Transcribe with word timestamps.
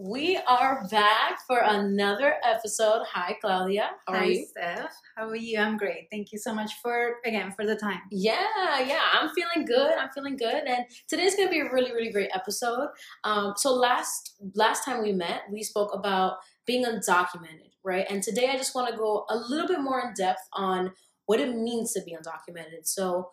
We 0.00 0.38
are 0.46 0.86
back 0.92 1.40
for 1.44 1.58
another 1.58 2.36
episode. 2.44 3.02
Hi, 3.12 3.36
Claudia. 3.40 3.90
How 4.06 4.12
are 4.12 4.18
Hi, 4.18 4.24
you? 4.26 4.46
Steph. 4.46 4.94
How 5.16 5.28
are 5.28 5.34
you? 5.34 5.58
I'm 5.58 5.76
great. 5.76 6.06
Thank 6.12 6.30
you 6.30 6.38
so 6.38 6.54
much 6.54 6.70
for 6.80 7.16
again 7.24 7.50
for 7.50 7.66
the 7.66 7.74
time. 7.74 8.02
Yeah, 8.12 8.78
yeah, 8.86 9.00
I'm 9.12 9.30
feeling 9.30 9.66
good. 9.66 9.98
I'm 9.98 10.10
feeling 10.10 10.36
good, 10.36 10.68
and 10.68 10.84
today's 11.08 11.34
gonna 11.34 11.50
be 11.50 11.58
a 11.58 11.72
really, 11.72 11.90
really 11.90 12.12
great 12.12 12.30
episode. 12.32 12.90
Um, 13.24 13.54
so 13.56 13.74
last 13.74 14.36
last 14.54 14.84
time 14.84 15.02
we 15.02 15.10
met, 15.10 15.42
we 15.50 15.64
spoke 15.64 15.92
about 15.92 16.34
being 16.64 16.84
undocumented, 16.84 17.72
right? 17.82 18.06
And 18.08 18.22
today, 18.22 18.50
I 18.50 18.56
just 18.56 18.76
want 18.76 18.88
to 18.88 18.96
go 18.96 19.26
a 19.28 19.36
little 19.36 19.66
bit 19.66 19.80
more 19.80 20.00
in 20.00 20.14
depth 20.14 20.46
on 20.52 20.92
what 21.26 21.40
it 21.40 21.56
means 21.56 21.92
to 21.94 22.02
be 22.02 22.16
undocumented. 22.16 22.86
So, 22.86 23.30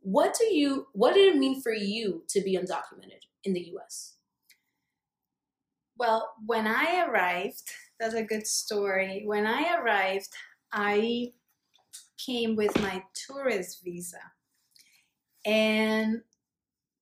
what 0.00 0.36
do 0.36 0.46
you 0.46 0.88
what 0.94 1.14
did 1.14 1.32
it 1.32 1.38
mean 1.38 1.62
for 1.62 1.72
you 1.72 2.24
to 2.30 2.40
be 2.40 2.56
undocumented 2.56 3.22
in 3.44 3.52
the 3.52 3.68
U.S.? 3.68 4.17
Well, 5.98 6.34
when 6.46 6.66
I 6.66 7.04
arrived, 7.06 7.70
that's 8.00 8.14
a 8.14 8.22
good 8.22 8.46
story. 8.46 9.22
When 9.26 9.46
I 9.46 9.74
arrived, 9.76 10.28
I 10.72 11.32
came 12.18 12.56
with 12.56 12.80
my 12.80 13.04
tourist 13.14 13.82
visa, 13.84 14.20
and 15.44 16.22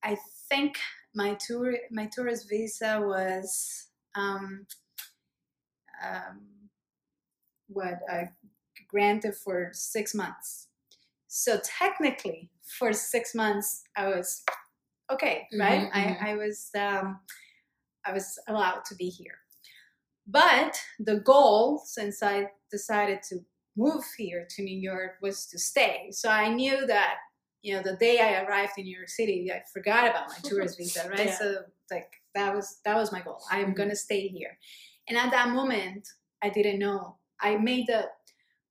I 0.03 0.17
think 0.49 0.79
my 1.15 1.35
tour 1.35 1.77
my 1.91 2.07
tourist 2.07 2.49
visa 2.49 3.01
was 3.03 3.89
um, 4.15 4.67
um, 6.03 6.41
what 7.69 8.01
uh, 8.11 8.25
granted 8.89 9.35
for 9.37 9.71
six 9.73 10.15
months. 10.15 10.69
So 11.29 11.61
technically, 11.65 12.51
for 12.79 12.93
six 12.93 13.35
months, 13.35 13.85
I 13.97 14.09
was 14.09 14.43
okay, 15.11 15.49
right? 15.59 15.91
Mhm, 15.93 15.93
mhm. 15.93 16.17
I 16.23 16.31
I 16.33 16.37
was. 16.37 16.71
Um, 16.75 17.21
I 18.07 18.13
was 18.13 18.39
allowed 18.49 18.85
to 18.87 18.95
be 18.95 19.09
here. 19.09 19.39
But 20.27 20.79
the 20.99 21.21
goal, 21.21 21.83
since 21.85 22.23
I 22.23 22.51
decided 22.71 23.23
to 23.29 23.41
move 23.77 24.05
here 24.17 24.47
to 24.51 24.63
New 24.63 24.79
York, 24.79 25.13
was 25.23 25.47
to 25.47 25.59
stay. 25.59 26.09
So 26.11 26.29
I 26.29 26.49
knew 26.49 26.87
that, 26.87 27.17
you 27.63 27.75
know, 27.75 27.83
the 27.83 27.97
day 27.97 28.21
I 28.21 28.43
arrived 28.43 28.73
in 28.79 28.85
New 28.85 28.97
York 28.97 29.09
City, 29.09 29.51
I 29.53 29.63
forgot 29.73 30.09
about 30.09 30.29
my 30.29 30.39
tourist 30.43 30.79
visa, 30.79 31.09
right? 31.09 31.27
Yeah. 31.27 31.39
So 31.39 31.57
like 31.91 32.11
that 32.35 32.55
was 32.55 32.81
that 32.85 32.97
was 32.97 33.13
my 33.13 33.21
goal. 33.21 33.43
I 33.51 33.61
am 33.61 33.73
Mhm. 33.73 33.77
gonna 33.77 33.97
stay 33.97 34.27
here. 34.29 34.59
And 35.09 35.17
at 35.17 35.31
that 35.31 35.51
moment, 35.51 36.09
I 36.43 36.49
didn't 36.49 36.81
know. 36.81 37.19
I 37.41 37.57
made 37.57 37.87
the 37.87 38.11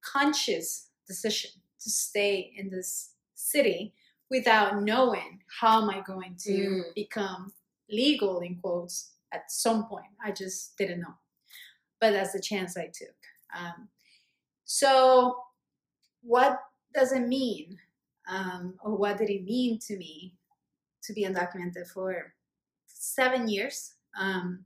conscious 0.04 0.90
decision 1.08 1.52
to 1.82 1.90
stay 1.90 2.54
in 2.58 2.70
this 2.70 3.12
city 3.36 3.94
without 4.30 4.82
knowing 4.82 5.44
how 5.62 5.82
am 5.82 5.90
I 5.90 6.02
going 6.02 6.36
to 6.40 6.52
Mm. 6.52 6.94
become 6.96 7.54
legal 7.90 8.40
in 8.42 8.60
quotes 8.60 9.12
at 9.36 9.52
some 9.52 9.88
point. 9.88 10.06
I 10.24 10.32
just 10.32 10.78
didn't 10.78 11.02
know. 11.02 11.16
But 12.00 12.12
that's 12.12 12.34
the 12.34 12.42
chance 12.42 12.78
I 12.78 12.86
took. 12.86 13.16
Um, 13.56 13.90
so, 14.66 15.36
what 16.22 16.60
does 16.94 17.12
it 17.12 17.28
mean? 17.28 17.78
Um, 18.28 18.76
or 18.84 18.96
what 18.96 19.18
did 19.18 19.30
it 19.30 19.44
mean 19.44 19.80
to 19.88 19.98
me 19.98 20.34
to 21.04 21.14
be 21.14 21.26
undocumented 21.26 21.88
for 21.88 22.34
seven 22.88 23.48
years? 23.48 23.94
Um, 24.20 24.66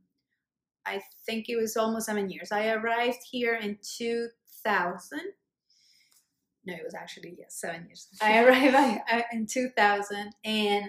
I 0.86 1.02
think 1.26 1.48
it 1.48 1.56
was 1.56 1.76
almost 1.76 2.06
seven 2.06 2.30
years. 2.30 2.52
I 2.52 2.70
arrived 2.70 3.18
here 3.30 3.54
in 3.54 3.78
2000. 3.82 5.20
No, 6.64 6.74
it 6.74 6.84
was 6.84 6.94
actually, 6.94 7.36
yes, 7.38 7.60
seven 7.60 7.86
years. 7.86 8.08
I 8.22 8.42
arrived 8.44 9.24
in 9.32 9.46
2000 9.46 10.32
and 10.44 10.84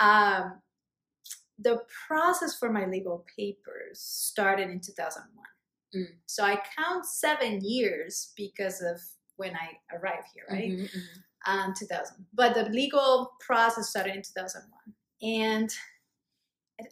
um, 0.00 0.54
the 1.58 1.82
process 2.06 2.58
for 2.58 2.70
my 2.70 2.86
legal 2.86 3.24
papers 3.36 4.00
started 4.00 4.70
in 4.70 4.80
2001. 4.80 5.46
Mm. 5.94 6.16
So 6.26 6.44
I 6.44 6.60
count 6.76 7.04
seven 7.06 7.60
years 7.62 8.32
because 8.36 8.80
of 8.82 9.00
when 9.36 9.54
I 9.54 9.78
arrived 9.96 10.28
here, 10.34 10.44
right? 10.50 10.70
Mhm, 10.70 10.88
mhm. 10.90 11.22
Um, 11.46 11.74
2000. 11.78 12.26
But 12.32 12.54
the 12.54 12.64
legal 12.70 13.32
process 13.40 13.90
started 13.90 14.14
in 14.16 14.22
2001. 14.22 14.94
And 15.22 15.70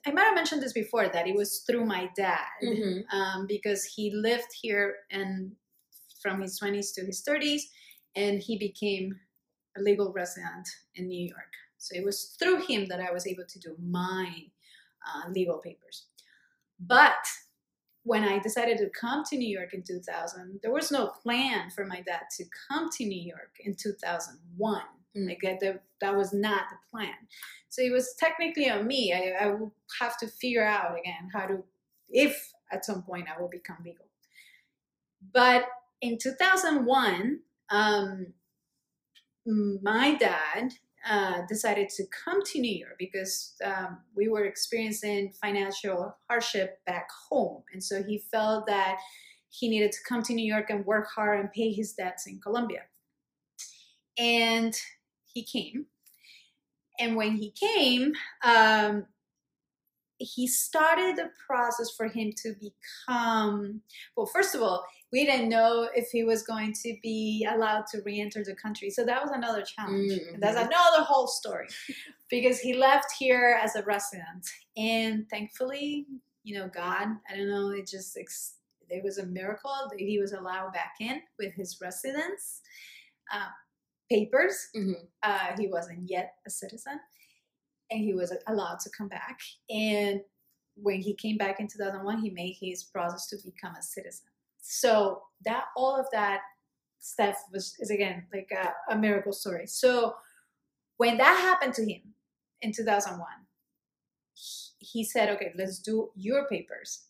I- 0.07 0.13
might 0.13 0.25
have 0.25 0.35
mentioned 0.35 0.63
this 0.63 0.73
before 0.73 1.09
that 1.09 1.27
it 1.27 1.35
was 1.35 1.61
through 1.61 1.85
my 1.85 2.11
dad 2.15 2.47
Mhm. 2.63 3.05
um, 3.13 3.47
because 3.47 3.85
he 3.85 4.11
lived 4.11 4.53
here 4.53 4.99
and 5.11 5.57
from 6.23 6.41
his 6.43 6.59
20s 6.59 6.93
to 6.93 7.05
his 7.05 7.23
30s 7.23 7.71
and 8.15 8.41
he 8.43 8.59
became 8.59 9.19
a 9.77 9.81
legal 9.81 10.13
resident 10.13 10.69
in 10.95 11.09
New 11.09 11.27
York. 11.29 11.53
So 11.81 11.97
it 11.97 12.05
was 12.05 12.37
through 12.39 12.67
him 12.67 12.87
that 12.87 13.01
I 13.01 13.11
was 13.11 13.27
able 13.27 13.45
to 13.49 13.59
do 13.59 13.75
my 13.83 14.29
uh, 15.07 15.31
legal 15.31 15.59
papers. 15.59 16.07
But 16.79 17.27
when 18.05 18.23
I 18.23 18.39
decided 18.39 18.79
to 18.79 18.91
come 18.91 19.25
to 19.25 19.37
New 19.37 19.49
York 19.49 19.73
in 19.73 19.83
2000, 19.83 20.61
there 20.63 20.73
was 20.73 20.91
no 20.91 21.09
plan 21.23 21.71
for 21.71 21.87
my 21.87 22.03
dad 22.03 22.23
to 22.37 22.45
come 22.69 22.91
to 22.97 23.05
New 23.05 23.21
York 23.21 23.57
in 23.65 23.75
2001. 23.75 24.83
Mm. 25.17 25.27
Like 25.27 25.41
that, 25.43 25.83
that, 26.01 26.17
was 26.17 26.33
not 26.33 26.65
the 26.71 26.77
plan. 26.91 27.15
So 27.69 27.83
it 27.83 27.93
was 27.93 28.15
technically 28.19 28.71
on 28.71 28.87
me. 28.87 29.13
I, 29.13 29.45
I 29.45 29.47
will 29.49 29.73
have 30.01 30.17
to 30.19 30.29
figure 30.29 30.65
out 30.65 30.99
again 30.99 31.31
how 31.33 31.47
to, 31.47 31.65
if 32.09 32.53
at 32.71 32.85
some 32.85 33.03
point 33.03 33.27
I 33.29 33.41
will 33.41 33.49
become 33.49 33.79
legal. 33.85 34.07
But 35.33 35.65
in 36.01 36.19
2001, 36.19 37.41
um, 37.71 38.27
my 39.83 40.15
dad 40.15 40.75
uh, 41.09 41.43
decided 41.49 41.89
to 41.89 42.05
come 42.25 42.43
to 42.45 42.61
New 42.61 42.75
York 42.75 42.97
because 42.99 43.55
um, 43.65 43.99
we 44.15 44.29
were 44.29 44.45
experiencing 44.45 45.33
financial 45.41 46.17
hardship 46.29 46.79
back 46.87 47.09
home. 47.29 47.63
And 47.73 47.83
so 47.83 48.03
he 48.03 48.19
felt 48.31 48.67
that 48.67 48.99
he 49.49 49.69
needed 49.69 49.93
to 49.93 49.99
come 50.09 50.23
to 50.23 50.35
New 50.35 50.45
York 50.45 50.71
and 50.71 50.85
work 50.85 51.09
hard 51.15 51.41
and 51.41 51.53
pay 51.53 51.73
his 51.73 51.93
debts 51.93 52.27
in 52.27 52.41
Colombia. 52.41 52.83
And 54.19 54.79
he 55.33 55.45
came. 55.45 55.87
And 56.99 57.17
when 57.17 57.37
he 57.37 57.51
came, 57.53 58.13
um, 58.45 59.07
he 60.21 60.47
started 60.47 61.17
the 61.17 61.31
process 61.47 61.91
for 61.97 62.07
him 62.07 62.31
to 62.37 62.55
become 62.61 63.81
well 64.17 64.27
first 64.27 64.55
of 64.55 64.63
all 64.63 64.85
we 65.13 65.25
didn't 65.27 65.49
know 65.49 65.89
if 65.97 66.09
he 66.11 66.23
was 66.23 66.45
going 66.45 66.73
to 66.73 66.97
be 67.03 67.45
allowed 67.51 67.85
to 67.89 68.01
re-enter 68.07 68.45
the 68.45 68.55
country. 68.55 68.91
So 68.91 69.05
that 69.07 69.21
was 69.21 69.33
another 69.33 69.63
challenge. 69.63 70.13
Mhm. 70.13 70.39
that's 70.39 70.57
another 70.57 71.03
whole 71.03 71.27
story. 71.27 71.67
Because 72.29 72.61
he 72.61 72.75
left 72.75 73.11
here 73.19 73.59
as 73.61 73.75
a 73.75 73.83
resident. 73.83 74.47
And 74.77 75.29
thankfully 75.29 76.07
you 76.43 76.55
know 76.59 76.69
god 76.69 77.09
i 77.29 77.37
don't 77.37 77.51
know 77.51 77.69
it 77.71 77.87
just 77.87 78.17
it 78.17 79.03
was 79.05 79.19
a 79.19 79.27
miracle 79.27 79.75
that 79.91 79.99
he 80.01 80.19
was 80.19 80.33
allowed 80.33 80.73
back 80.73 80.95
in 81.01 81.21
with 81.39 81.53
his 81.55 81.79
residence 81.83 82.63
uh, 83.33 83.49
papers. 84.11 84.69
Mhm. 84.75 85.07
uh, 85.23 85.49
he 85.59 85.67
wasn't 85.69 86.09
yet 86.09 86.35
a 86.47 86.51
citizen 86.51 86.99
and 87.91 88.01
he 88.01 88.15
was 88.15 88.33
allowed 88.47 88.81
to 88.81 88.91
come 88.97 89.09
back. 89.09 89.41
And 89.69 90.21
when 90.77 91.01
he 91.01 91.15
came 91.15 91.37
back 91.37 91.61
in 91.61 91.69
2001 91.69 92.19
he 92.21 92.31
made 92.31 92.57
his 92.61 92.85
process 92.85 93.27
to 93.29 93.37
become 93.45 93.75
a 93.77 93.83
citizen. 93.83 94.27
So 94.61 95.23
that 95.45 95.65
all 95.77 95.99
of 95.99 96.07
that 96.13 96.41
stuff 97.01 97.37
was 97.53 97.75
is 97.81 97.91
again 97.91 98.27
like 98.33 98.51
a, 98.53 98.93
a 98.93 98.97
miracle 98.97 99.33
story. 99.33 99.67
So 99.67 100.15
when 100.97 101.17
that 101.19 101.39
happened 101.41 101.75
to 101.75 101.83
him 101.83 102.03
in 102.63 102.73
2001 102.73 103.27
he- 104.35 104.71
he 104.79 105.05
said 105.05 105.29
okay 105.31 105.53
let's 105.57 105.79
do 105.79 106.11
your 106.15 106.47
papers 106.49 107.07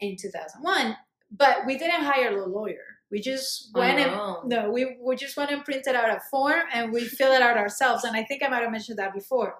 in 0.00 0.16
2001 0.16 0.96
but 1.30 1.66
we 1.66 1.76
didn't 1.78 2.02
hire 2.04 2.38
a 2.38 2.46
lawyer 2.46 2.99
we 3.10 3.20
just 3.20 3.70
went 3.74 3.98
and 3.98 4.10
Oh. 4.12 4.42
no, 4.44 4.70
we, 4.70 4.96
we 5.00 5.16
just 5.16 5.36
went 5.36 5.50
and 5.50 5.64
printed 5.64 5.94
out 5.94 6.10
a 6.10 6.20
form 6.30 6.62
and 6.72 6.92
we 6.92 7.04
fill 7.04 7.32
it 7.32 7.42
out 7.42 7.56
ourselves. 7.56 8.04
And 8.04 8.16
I 8.16 8.22
think 8.22 8.42
I 8.42 8.48
might 8.48 8.62
have 8.62 8.70
mentioned 8.70 8.98
that 8.98 9.12
before. 9.12 9.58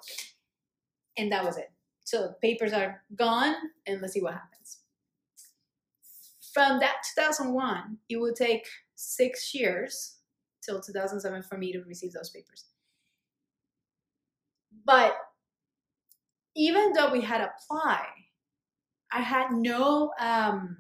And 1.17 1.33
that 1.33 1.45
was 1.45 1.57
it. 1.59 1.73
So 2.05 2.35
papers 2.41 2.73
are 2.73 3.03
gone 3.17 3.55
and 3.87 4.01
let's 4.01 4.15
see 4.15 4.23
what 4.23 4.35
happens. 4.35 4.79
From 6.55 6.81
that 6.81 6.97
2001, 7.17 7.99
it 8.09 8.17
will 8.17 8.33
take 8.35 8.67
six 8.95 9.55
years 9.55 10.17
till 10.63 10.81
2007 10.81 11.43
for 11.43 11.57
me 11.57 11.73
to 11.73 11.83
receive 11.83 12.13
those 12.13 12.31
papers. 12.31 12.67
But 14.85 15.17
even 16.57 16.93
though 16.93 17.13
we 17.13 17.21
had 17.21 17.41
applied, 17.41 18.07
I 19.13 19.21
had 19.21 19.53
no 19.53 20.13
um, 20.21 20.77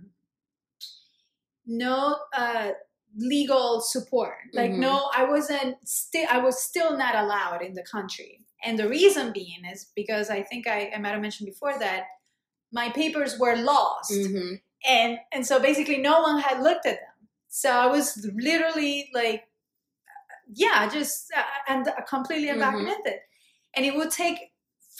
no 1.70 2.19
uh, 2.37 2.72
legal 3.17 3.81
support. 3.81 4.37
Like 4.52 4.72
Mhm. 4.72 4.78
no, 4.78 5.11
I 5.14 5.25
wasn't 5.25 5.76
still. 5.88 6.26
I 6.31 6.38
was 6.38 6.62
still 6.62 6.96
not 6.99 7.14
allowed 7.14 7.62
in 7.62 7.75
the 7.75 7.82
country, 7.84 8.40
and 8.64 8.78
the 8.78 8.88
reason 8.88 9.32
being 9.32 9.64
is 9.64 9.87
because 9.94 10.31
I 10.31 10.43
think 10.43 10.67
I, 10.67 10.90
I 10.94 10.99
might 10.99 11.12
have 11.12 11.20
mentioned 11.22 11.46
before 11.46 11.78
that 11.78 12.05
my 12.72 12.90
papers 12.90 13.38
were 13.38 13.56
lost, 13.56 14.11
Mhm. 14.12 14.61
and 14.84 15.19
and 15.32 15.46
so 15.46 15.61
basically 15.61 15.99
no 15.99 16.20
one 16.22 16.38
had 16.40 16.62
looked 16.62 16.87
at 16.87 16.99
them. 17.00 17.28
So 17.49 17.70
I 17.70 17.87
was 17.87 18.06
literally 18.34 19.11
like, 19.14 19.49
yeah, 20.52 20.88
just 20.88 21.32
uh, 21.37 21.43
and 21.69 21.88
completely 22.08 22.49
Mhm. 22.49 22.58
undocumented, 22.61 23.19
and 23.75 23.87
it 23.87 23.94
would 23.94 24.11
take 24.11 24.52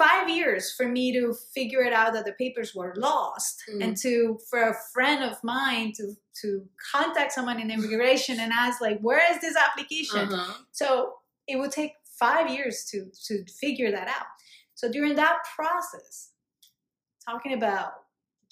five 0.05 0.27
years 0.39 0.65
for 0.77 0.87
me 0.97 1.05
to 1.19 1.25
figure 1.57 1.83
it 1.89 1.93
out 2.01 2.13
that 2.15 2.25
the 2.29 2.37
papers 2.45 2.71
were 2.79 2.93
lost 3.09 3.55
Mm. 3.69 3.81
and 3.85 3.93
to 4.05 4.13
for 4.49 4.61
a 4.73 4.77
friend 4.93 5.21
of 5.31 5.35
mine 5.55 5.89
to 5.99 6.05
to 6.43 6.49
contact 6.95 7.31
someone 7.37 7.59
in 7.65 7.71
immigration 7.77 8.37
and 8.45 8.51
ask 8.65 8.77
like 8.89 8.99
where 9.09 9.25
is 9.33 9.39
this 9.45 9.57
application 9.67 10.25
Uh-huh. 10.33 10.55
so 10.81 10.89
it 11.53 11.57
would 11.61 11.73
take 11.81 11.93
five 12.25 12.47
years 12.57 12.77
to 12.91 12.99
to 13.27 13.35
figure 13.63 13.91
that 13.97 14.09
out 14.19 14.29
so 14.81 14.85
during 14.97 15.15
that 15.23 15.37
process 15.57 16.13
talking 17.29 17.53
about 17.61 17.91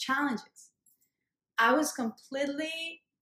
challenges 0.07 0.59
i 1.59 1.71
was 1.79 1.89
completely 2.03 2.77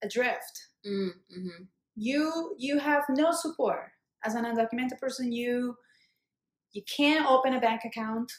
adrift 0.06 0.56
Mm-hmm. 0.86 1.62
you 2.08 2.54
you 2.66 2.74
have 2.78 3.04
no 3.22 3.28
support 3.44 3.84
as 4.26 4.32
an 4.38 4.44
undocumented 4.50 4.98
person 5.04 5.32
you 5.32 5.76
you 6.76 6.82
can't 6.98 7.26
open 7.34 7.54
a 7.54 7.60
bank 7.60 7.82
account 7.90 8.30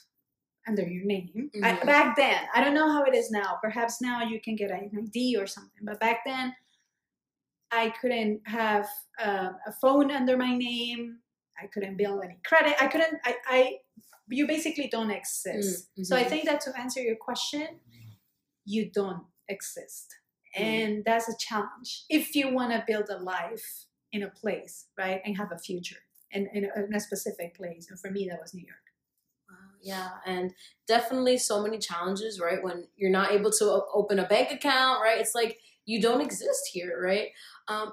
under 0.68 0.86
your 0.96 1.06
name. 1.06 1.50
I- 1.64 1.74
Mhm. 1.74 1.86
back 1.94 2.08
then 2.24 2.42
i 2.56 2.58
don't 2.64 2.78
know 2.80 2.90
how 2.96 3.04
it 3.10 3.16
is 3.22 3.28
now. 3.42 3.50
Perhaps 3.68 3.94
now 4.10 4.18
you 4.32 4.40
can 4.46 4.56
get 4.62 4.70
an 4.78 4.84
id 5.02 5.18
or 5.42 5.48
something 5.48 5.84
but 5.90 5.98
back 6.06 6.20
then 6.30 6.46
i 7.72 7.86
couldn't 8.00 8.38
have 8.60 8.88
uh, 9.28 9.52
a 9.66 9.72
phone 9.82 10.10
under 10.20 10.36
my 10.46 10.54
name. 10.70 11.20
I 11.62 11.66
couldn't 11.74 11.98
build 11.98 12.20
any 12.28 12.40
credit. 12.50 12.76
I 12.84 12.88
couldn't 12.92 13.16
i, 13.30 13.34
I 13.58 13.60
you 14.40 14.46
basically 14.56 14.88
don't 14.96 15.12
exist. 15.22 15.90
So 16.08 16.14
i 16.16 16.24
mhm. 16.24 16.30
think 16.32 16.44
that 16.50 16.60
to 16.66 16.70
answer 16.84 17.02
your 17.10 17.20
question 17.28 17.68
you 18.66 18.82
don't 19.00 19.26
exist. 19.56 20.08
Mm. 20.58 20.64
and 20.78 21.06
that's 21.08 21.28
a 21.30 21.38
challenge. 21.48 21.90
If 22.10 22.26
you 22.38 22.46
want 22.58 22.72
to 22.76 22.80
build 22.92 23.08
a 23.10 23.20
life 23.36 23.68
in 24.16 24.22
a 24.24 24.32
place 24.42 24.76
right 25.02 25.22
and 25.26 25.32
have 25.42 25.52
a 25.58 25.60
future 25.70 26.02
in, 26.32 26.48
in, 26.54 26.66
a, 26.66 26.86
in 26.86 26.94
a 26.94 27.00
specific 27.00 27.56
place 27.56 27.88
and 27.90 28.00
for 28.00 28.12
me 28.12 28.28
that 28.30 28.40
was 28.42 28.54
new 28.54 28.66
york 28.66 28.88
Yeah, 29.82 30.10
and 30.26 30.54
definitely 30.88 31.38
so 31.38 31.62
many 31.62 31.78
challenges, 31.78 32.40
right? 32.40 32.64
When 32.64 32.88
you're 32.96 33.12
not 33.12 33.32
able 33.32 33.52
to 33.52 33.84
open 33.94 34.20
a 34.20 34.28
bank 34.28 34.52
account, 34.52 35.02
right? 35.02 35.20
It's 35.20 35.36
like 35.36 35.60
you 35.86 36.02
don't 36.02 36.22
exist 36.22 36.70
here, 36.74 37.00
right? 37.02 37.30
Um, 37.68 37.92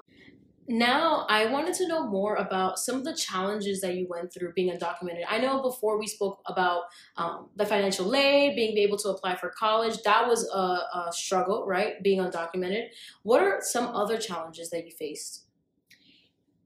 now, 0.67 1.27
I 1.29 1.45
wanted 1.45 1.75
to 1.75 1.87
know 1.87 2.07
more 2.07 2.35
about 2.37 2.79
some 2.79 2.95
of 2.95 3.03
the 3.05 3.15
challenges 3.15 3.81
that 3.81 3.95
you 3.95 4.07
went 4.09 4.33
through 4.33 4.53
being 4.53 4.75
undocumented. 4.75 5.23
I 5.29 5.37
know 5.37 5.61
before 5.61 5.99
we 5.99 6.07
spoke 6.07 6.41
about 6.47 6.83
um, 7.17 7.49
the 7.55 7.67
financial 7.67 8.15
aid, 8.15 8.55
being 8.55 8.75
able 8.79 8.97
to 8.97 9.09
apply 9.09 9.35
for 9.35 9.51
college, 9.51 10.01
that 10.05 10.27
was 10.27 10.49
a, 10.51 10.57
a 10.57 11.11
struggle, 11.13 11.67
right? 11.67 12.01
Being 12.03 12.19
undocumented. 12.19 12.87
What 13.21 13.41
are 13.41 13.59
some 13.61 13.95
other 13.95 14.17
challenges 14.17 14.71
that 14.71 14.85
you 14.85 14.91
faced? 14.91 15.44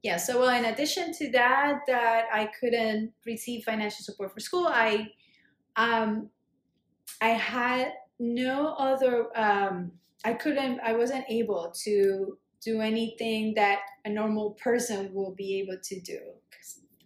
Yeah 0.02 0.16
so 0.16 0.40
well 0.40 0.56
in 0.56 0.64
addition 0.66 1.12
to 1.12 1.30
that 1.30 1.80
that 1.86 2.24
i 2.32 2.48
couldn't 2.58 3.12
receive 3.26 3.64
financial 3.64 4.04
support 4.04 4.32
for 4.32 4.40
school 4.40 4.66
i 4.68 5.06
um 5.76 6.28
i 7.20 7.28
had 7.28 7.92
no 8.18 8.74
other 8.78 9.26
um 9.38 9.90
i 10.24 10.32
couldn't 10.32 10.80
i 10.80 10.92
wasn't 10.92 11.24
able 11.28 11.72
to 11.74 12.38
do 12.62 12.80
anything 12.80 13.54
that 13.54 13.80
a 14.04 14.08
normal 14.08 14.50
person 14.52 15.12
will 15.14 15.34
be 15.34 15.60
able 15.60 15.78
to 15.82 16.00
do 16.00 16.18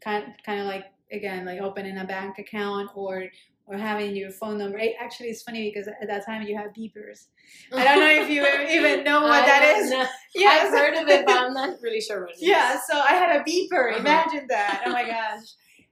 kind 0.03 0.35
kind 0.45 0.61
of 0.61 0.67
like 0.67 0.87
again 1.13 1.45
like 1.45 1.61
opening 1.61 1.99
a 1.99 2.05
bank 2.05 2.39
account 2.39 2.91
or 2.95 3.25
or 3.67 3.77
having 3.77 4.15
your 4.15 4.31
phone 4.31 4.59
number 4.59 4.79
It- 4.79 4.97
actually 5.01 5.29
it's 5.29 5.43
funny 5.43 5.71
because 5.71 5.89
at 5.89 6.07
that 6.09 6.25
time 6.27 6.43
you 6.43 6.57
have 6.57 6.69
beepers 6.79 7.27
i 7.73 7.83
don't 7.85 7.99
know 8.01 8.23
if 8.23 8.29
you 8.29 8.43
even 8.79 9.05
know 9.05 9.23
what 9.23 9.43
I 9.43 9.47
that 9.47 9.87
know. 9.91 10.07
Yes. 10.35 10.65
I've 10.67 10.71
heard 10.79 10.95
of 10.95 11.09
it, 11.09 11.25
but 11.27 11.37
I'm 11.37 11.55
not 11.55 11.77
really 11.81 12.01
sure 12.01 12.23
what 12.23 12.31
it 12.31 12.37
is. 12.37 12.43
Yeah, 12.43 12.81
so 12.89 12.99
I 12.99 13.13
had 13.13 13.37
a 13.41 13.45
beeper. 13.45 13.91
Uh-huh. 13.93 14.01
Imagine 14.01 14.47
that. 14.49 14.83
Oh 14.85 14.91
my 14.91 15.05
gosh. 15.15 15.47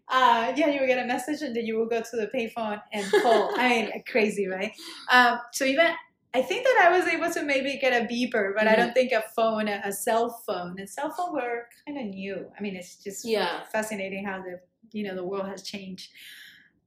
Uh, 0.09 0.53
yeah, 0.57 0.67
you 0.69 0.81
will 0.81 0.87
get 0.89 0.99
a 0.99 1.07
message 1.07 1.43
and 1.43 1.55
then 1.55 1.65
you 1.65 1.77
will 1.79 1.87
go 1.87 2.01
to 2.01 2.17
the 2.17 2.29
payphone 2.35 2.83
and 2.93 3.07
call. 3.23 3.55
I 3.57 3.69
mean, 3.69 4.03
crazy, 4.11 4.49
right? 4.49 4.73
Um, 5.13 5.39
so 5.53 5.65
even 5.65 5.87
I 6.35 6.43
think 6.43 6.65
that 6.65 6.83
I 6.89 6.99
was 6.99 7.07
able 7.07 7.31
to 7.35 7.43
maybe 7.45 7.79
get 7.81 7.93
a 8.03 8.05
beeper, 8.13 8.53
but 8.57 8.67
I 8.67 8.73
Mhm. 8.73 8.77
don't 8.79 8.95
think 8.95 9.13
a 9.13 9.23
phone, 9.37 9.69
a, 9.69 9.81
a 9.85 9.93
cell 9.93 10.43
phone, 10.45 10.75
and 10.81 10.91
cell 10.91 11.11
phone 11.13 11.33
were 11.35 11.69
kind 11.87 11.97
of 12.01 12.07
new. 12.07 12.51
I 12.59 12.63
mean, 12.63 12.75
it's 12.75 12.97
just 12.97 13.25
Yeah. 13.25 13.63
fascinating 13.73 14.25
how 14.27 14.43
the 14.43 14.59
you 14.91 15.05
know 15.07 15.15
the 15.15 15.25
world 15.25 15.47
has 15.47 15.63
changed. 15.63 16.11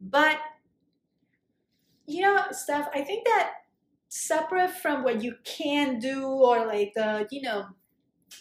But 0.01 0.37
you 2.07 2.21
know, 2.21 2.45
Steph, 2.51 2.89
I 2.93 3.01
think 3.01 3.25
that 3.25 3.51
separate 4.09 4.71
from 4.71 5.03
what 5.03 5.23
you 5.23 5.35
can 5.43 5.99
do 5.99 6.23
or 6.25 6.65
like 6.65 6.93
the 6.95 7.27
you 7.31 7.41
know 7.41 7.65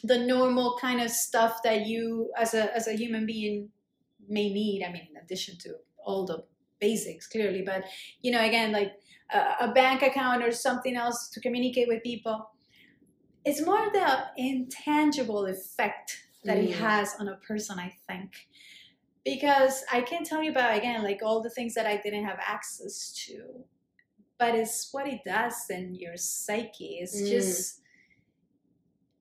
the 0.05 0.19
normal 0.19 0.77
kind 0.81 1.01
of 1.01 1.11
stuff 1.11 1.61
that 1.65 1.87
you 1.87 2.31
as 2.39 2.55
a 2.55 2.75
as 2.77 2.87
a 2.87 2.93
human 2.93 3.27
being 3.27 3.69
may 4.29 4.53
need 4.53 4.85
i 4.87 4.93
mean 4.93 5.09
in 5.11 5.17
addition 5.23 5.57
to 5.59 5.71
all 6.05 6.27
the 6.27 6.45
basics 6.81 7.27
clearly 7.27 7.63
but 7.63 7.83
you 8.23 8.31
know 8.31 8.45
again 8.45 8.73
like 8.73 8.93
a, 9.33 9.39
a 9.63 9.73
bank 9.73 10.03
account 10.03 10.43
or 10.45 10.53
something 10.53 10.97
else 10.97 11.29
to 11.31 11.41
communicate 11.41 11.89
with 11.89 12.03
people 12.03 12.51
it's 13.45 13.65
more 13.65 13.91
the 13.93 14.25
intangible 14.37 15.47
effect 15.47 16.19
that 16.45 16.59
it 16.59 16.71
Mm. 16.71 16.75
has 16.75 17.15
on 17.19 17.29
a 17.29 17.37
person 17.37 17.79
i 17.79 17.93
think 18.07 18.31
because 19.25 19.83
i 19.93 20.01
can 20.01 20.23
tell 20.25 20.43
you 20.43 20.51
about 20.51 20.77
again 20.77 21.03
like 21.03 21.21
all 21.23 21.43
the 21.43 21.51
things 21.51 21.75
that 21.75 21.87
i 21.87 21.97
didn't 21.97 22.25
have 22.25 22.39
access 22.41 23.13
to 23.27 23.65
but 24.39 24.55
it's 24.55 24.89
what 24.93 25.07
it 25.07 25.21
does 25.25 25.69
in 25.71 25.95
your 25.95 26.17
psyche 26.17 26.99
it's 27.01 27.23
Mm. 27.23 27.29
just 27.29 27.81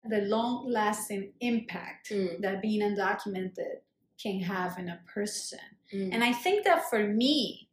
the 0.05 0.21
long 0.21 0.69
lasting 0.69 1.31
impact 1.39 2.09
Mm, 2.11 2.41
that 2.41 2.61
being 2.61 2.81
undocumented 2.81 3.81
can 4.21 4.39
have 4.41 4.77
in 4.77 4.89
a 4.89 4.99
person. 5.07 5.59
mm, 5.93 6.09
And 6.13 6.23
I 6.23 6.33
think 6.33 6.65
that 6.65 6.89
for 6.89 7.07
me, 7.07 7.69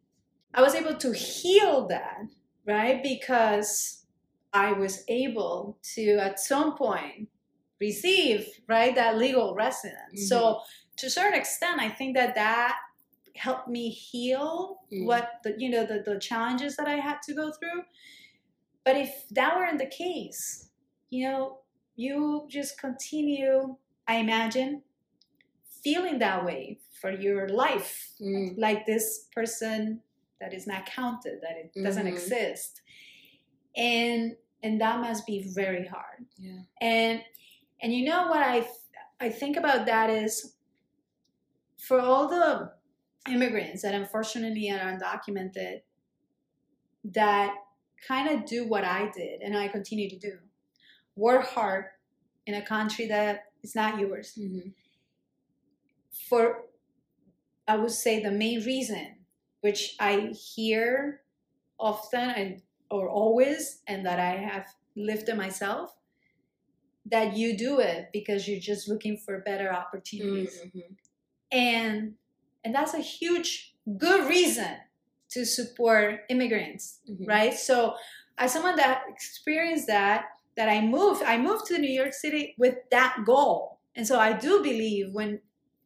I 0.55 0.63
was 0.63 0.75
able 0.75 0.95
to 0.97 1.13
heal 1.13 1.87
that, 1.89 2.23
right? 2.67 3.03
Because 3.03 4.07
I 4.53 4.73
was 4.73 5.05
able 5.09 5.79
to, 5.95 6.19
at 6.19 6.39
some 6.41 6.77
point, 6.77 7.29
receive, 7.81 8.47
right, 8.69 8.95
that 8.95 9.17
legal 9.19 9.55
residence. 9.55 10.29
So, 10.29 10.61
to 11.01 11.07
a 11.07 11.11
certain 11.11 11.39
extent, 11.39 11.81
I 11.81 11.89
think 11.89 12.17
that 12.17 12.35
that 12.35 12.77
helped 13.37 13.69
me 13.69 13.91
heal 13.91 14.81
Mm. 14.93 15.05
what 15.07 15.41
the, 15.45 15.55
you 15.59 15.69
know, 15.71 15.85
the, 15.87 16.03
the 16.05 16.19
challenges 16.19 16.77
that 16.77 16.89
I 16.89 16.97
had 16.97 17.19
to 17.27 17.35
go 17.35 17.53
through. 17.53 17.83
But 18.85 18.97
if 18.97 19.29
that 19.31 19.57
weren't 19.57 19.79
the 19.79 19.87
case, 19.87 20.69
you 21.11 21.29
know, 21.29 21.59
you 21.97 22.47
just 22.49 22.79
continue, 22.79 23.77
I 24.09 24.17
imagine, 24.17 24.83
feeling 25.85 26.19
that 26.19 26.45
way 26.45 26.79
for 27.01 27.11
your 27.11 27.49
life 27.49 28.11
mm. 28.21 28.55
like 28.59 28.85
this 28.85 29.29
person 29.35 30.01
that 30.41 30.53
is 30.53 30.67
not 30.67 30.87
counted 30.87 31.41
that 31.43 31.57
it 31.57 31.73
doesn't 31.83 32.07
Mhm. 32.07 32.13
exist 32.13 32.83
and 33.77 34.37
and 34.63 34.81
that 34.81 35.01
must 35.01 35.27
be 35.27 35.43
very 35.55 35.87
hard 35.87 36.27
Yeah. 36.37 36.61
and 36.83 37.23
and 37.81 37.95
you 37.95 38.05
know 38.05 38.27
what 38.29 38.43
i 38.43 38.69
i 39.21 39.31
think 39.31 39.57
about 39.57 39.87
that 39.87 40.11
is 40.11 40.57
for 41.81 42.01
all 42.01 42.29
the 42.29 42.73
immigrants 43.31 43.83
that 43.83 43.95
unfortunately 43.95 44.71
are 44.71 44.79
undocumented 44.79 45.83
that 47.05 47.55
kind 48.07 48.29
of 48.29 48.45
do 48.47 48.67
what 48.67 48.85
i 48.85 49.11
did 49.11 49.41
and 49.41 49.57
i 49.57 49.69
continue 49.69 50.09
to 50.09 50.19
do 50.19 50.39
work 51.17 51.45
hard 51.47 51.85
in 52.47 52.55
a 52.55 52.63
country 52.63 53.07
that 53.07 53.45
is 53.63 53.75
not 53.75 53.99
yours 53.99 54.35
Mhm. 54.39 54.73
for 56.29 56.67
I 57.69 57.77
would 57.77 57.93
say 57.93 58.21
the 58.21 58.33
main 58.33 58.65
reason, 58.65 59.25
which 59.61 59.95
I 60.01 60.33
hear 60.55 61.23
often 61.79 62.31
and 62.31 62.63
or 62.91 63.09
always, 63.09 63.83
and 63.87 64.05
that 64.07 64.19
I 64.19 64.33
have 64.39 64.67
lived 64.97 65.29
it 65.29 65.37
myself, 65.37 65.97
that 67.07 67.37
you 67.37 67.57
do 67.57 67.79
it 67.79 68.09
because 68.13 68.49
you're 68.49 68.59
just 68.59 68.89
looking 68.89 69.17
for 69.17 69.39
better 69.39 69.73
opportunities, 69.73 70.61
Mhm. 70.63 70.97
And 71.53 72.15
and 72.65 72.75
that's 72.75 72.95
a 72.95 73.01
huge 73.01 73.75
good 73.99 74.29
reason 74.29 74.77
to 75.31 75.45
support 75.45 76.21
immigrants 76.29 77.01
Mhm. 77.09 77.27
right? 77.27 77.55
So 77.55 77.95
as 78.39 78.53
someone 78.53 78.77
that 78.77 79.03
experienced 79.09 79.87
that 79.87 80.27
that 80.57 80.69
i 80.69 80.81
moved 80.81 81.23
i 81.23 81.37
moved 81.39 81.67
to 81.67 81.79
new 81.79 81.91
york 82.03 82.13
city 82.13 82.55
with 82.59 82.77
that 82.91 83.17
goal. 83.25 83.79
And 83.97 84.07
so 84.07 84.19
i 84.19 84.33
do 84.33 84.63
believe 84.63 85.13
when 85.13 85.41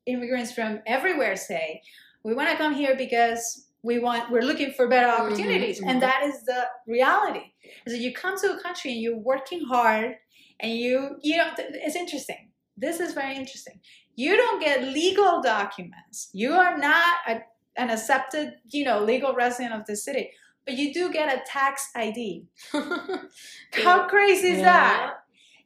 immigrants 0.06 0.52
from 0.52 0.80
everywhere 0.87 1.37
say 1.37 1.83
we 2.23 2.35
want 2.35 2.49
to 2.50 2.56
come 2.56 2.75
here 2.75 2.94
because 2.97 3.68
we 3.83 3.99
want 3.99 4.30
we're 4.30 4.42
looking 4.50 4.73
for 4.73 4.88
better 4.88 5.09
Mhm, 5.09 5.21
opportunities 5.21 5.80
mhm. 5.80 5.88
and 5.90 6.02
that 6.02 6.23
is 6.25 6.44
the 6.44 6.66
reality. 6.87 7.52
So 7.88 7.94
you 7.94 8.12
come 8.12 8.37
to 8.40 8.52
a 8.56 8.61
country 8.62 8.92
and 8.92 9.00
you're 9.02 9.16
working 9.33 9.62
hard 9.64 10.16
and 10.61 10.73
you 10.73 11.16
you 11.23 11.37
know 11.38 11.50
it's 11.87 11.97
interesting. 11.97 12.50
This 12.76 12.99
is 13.00 13.12
very 13.14 13.35
interesting 13.37 13.80
you 14.16 14.37
don't 14.37 14.61
get 14.61 14.83
legal 14.83 15.42
documents. 15.42 16.28
You 16.33 16.52
are 16.52 16.78
not 16.78 17.16
a, 17.28 17.40
an 17.76 17.90
accepted 17.90 18.54
you 18.71 18.85
know 18.85 19.02
legal 19.02 19.35
resident 19.35 19.75
of 19.75 19.87
the 19.87 19.97
city 19.97 20.30
but 20.64 20.76
you 20.76 20.92
do 20.92 21.12
get 21.12 21.28
a 21.28 21.42
tax 21.47 21.90
id 21.97 22.47
how 23.73 24.06
crazy 24.06 24.49
is 24.49 24.62
that? 24.62 25.14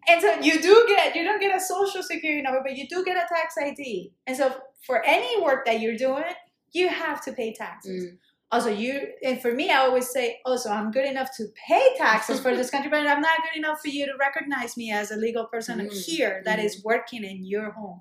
And 0.09 0.23
so 0.23 0.40
you 0.40 0.61
do 0.61 0.85
get 0.88 1.14
you 1.14 1.25
don't 1.25 1.40
get 1.40 1.55
a 1.55 1.61
social 1.61 2.02
security 2.02 2.43
number 2.43 2.61
but 2.62 2.76
you 2.76 2.88
do 2.88 3.05
get 3.05 3.17
a 3.17 3.28
tax 3.28 3.55
id 3.59 4.12
and 4.26 4.37
so 4.37 4.55
for 4.87 5.05
any 5.05 5.40
work 5.43 5.67
that 5.67 5.81
you're 5.81 5.97
doing 5.97 6.25
you 6.73 6.88
have 6.88 7.23
to 7.25 7.33
pay 7.33 7.52
taxes. 7.52 8.05
Mm. 8.05 8.19
Also 8.50 8.71
you 8.71 9.09
and 9.23 9.43
for 9.43 9.52
me 9.52 9.71
i 9.71 9.76
always 9.76 10.11
say 10.11 10.40
also 10.47 10.71
i'm 10.71 10.90
good 10.90 11.05
enough 11.05 11.28
to 11.37 11.47
pay 11.67 11.95
taxes 11.97 12.40
for 12.40 12.57
this 12.57 12.71
country 12.75 12.90
but 12.90 13.07
i'm 13.07 13.21
not 13.21 13.38
good 13.43 13.59
enough 13.59 13.81
for 13.81 13.88
you 13.88 14.07
to 14.07 14.12
recognize 14.19 14.76
me 14.76 14.90
as 14.90 15.11
a 15.11 15.17
legal 15.17 15.45
person 15.47 15.78
Mm, 15.78 16.05
here 16.05 16.43
that 16.45 16.59
is 16.59 16.83
working 16.85 17.25
in 17.25 17.45
your 17.45 17.71
home. 17.71 18.00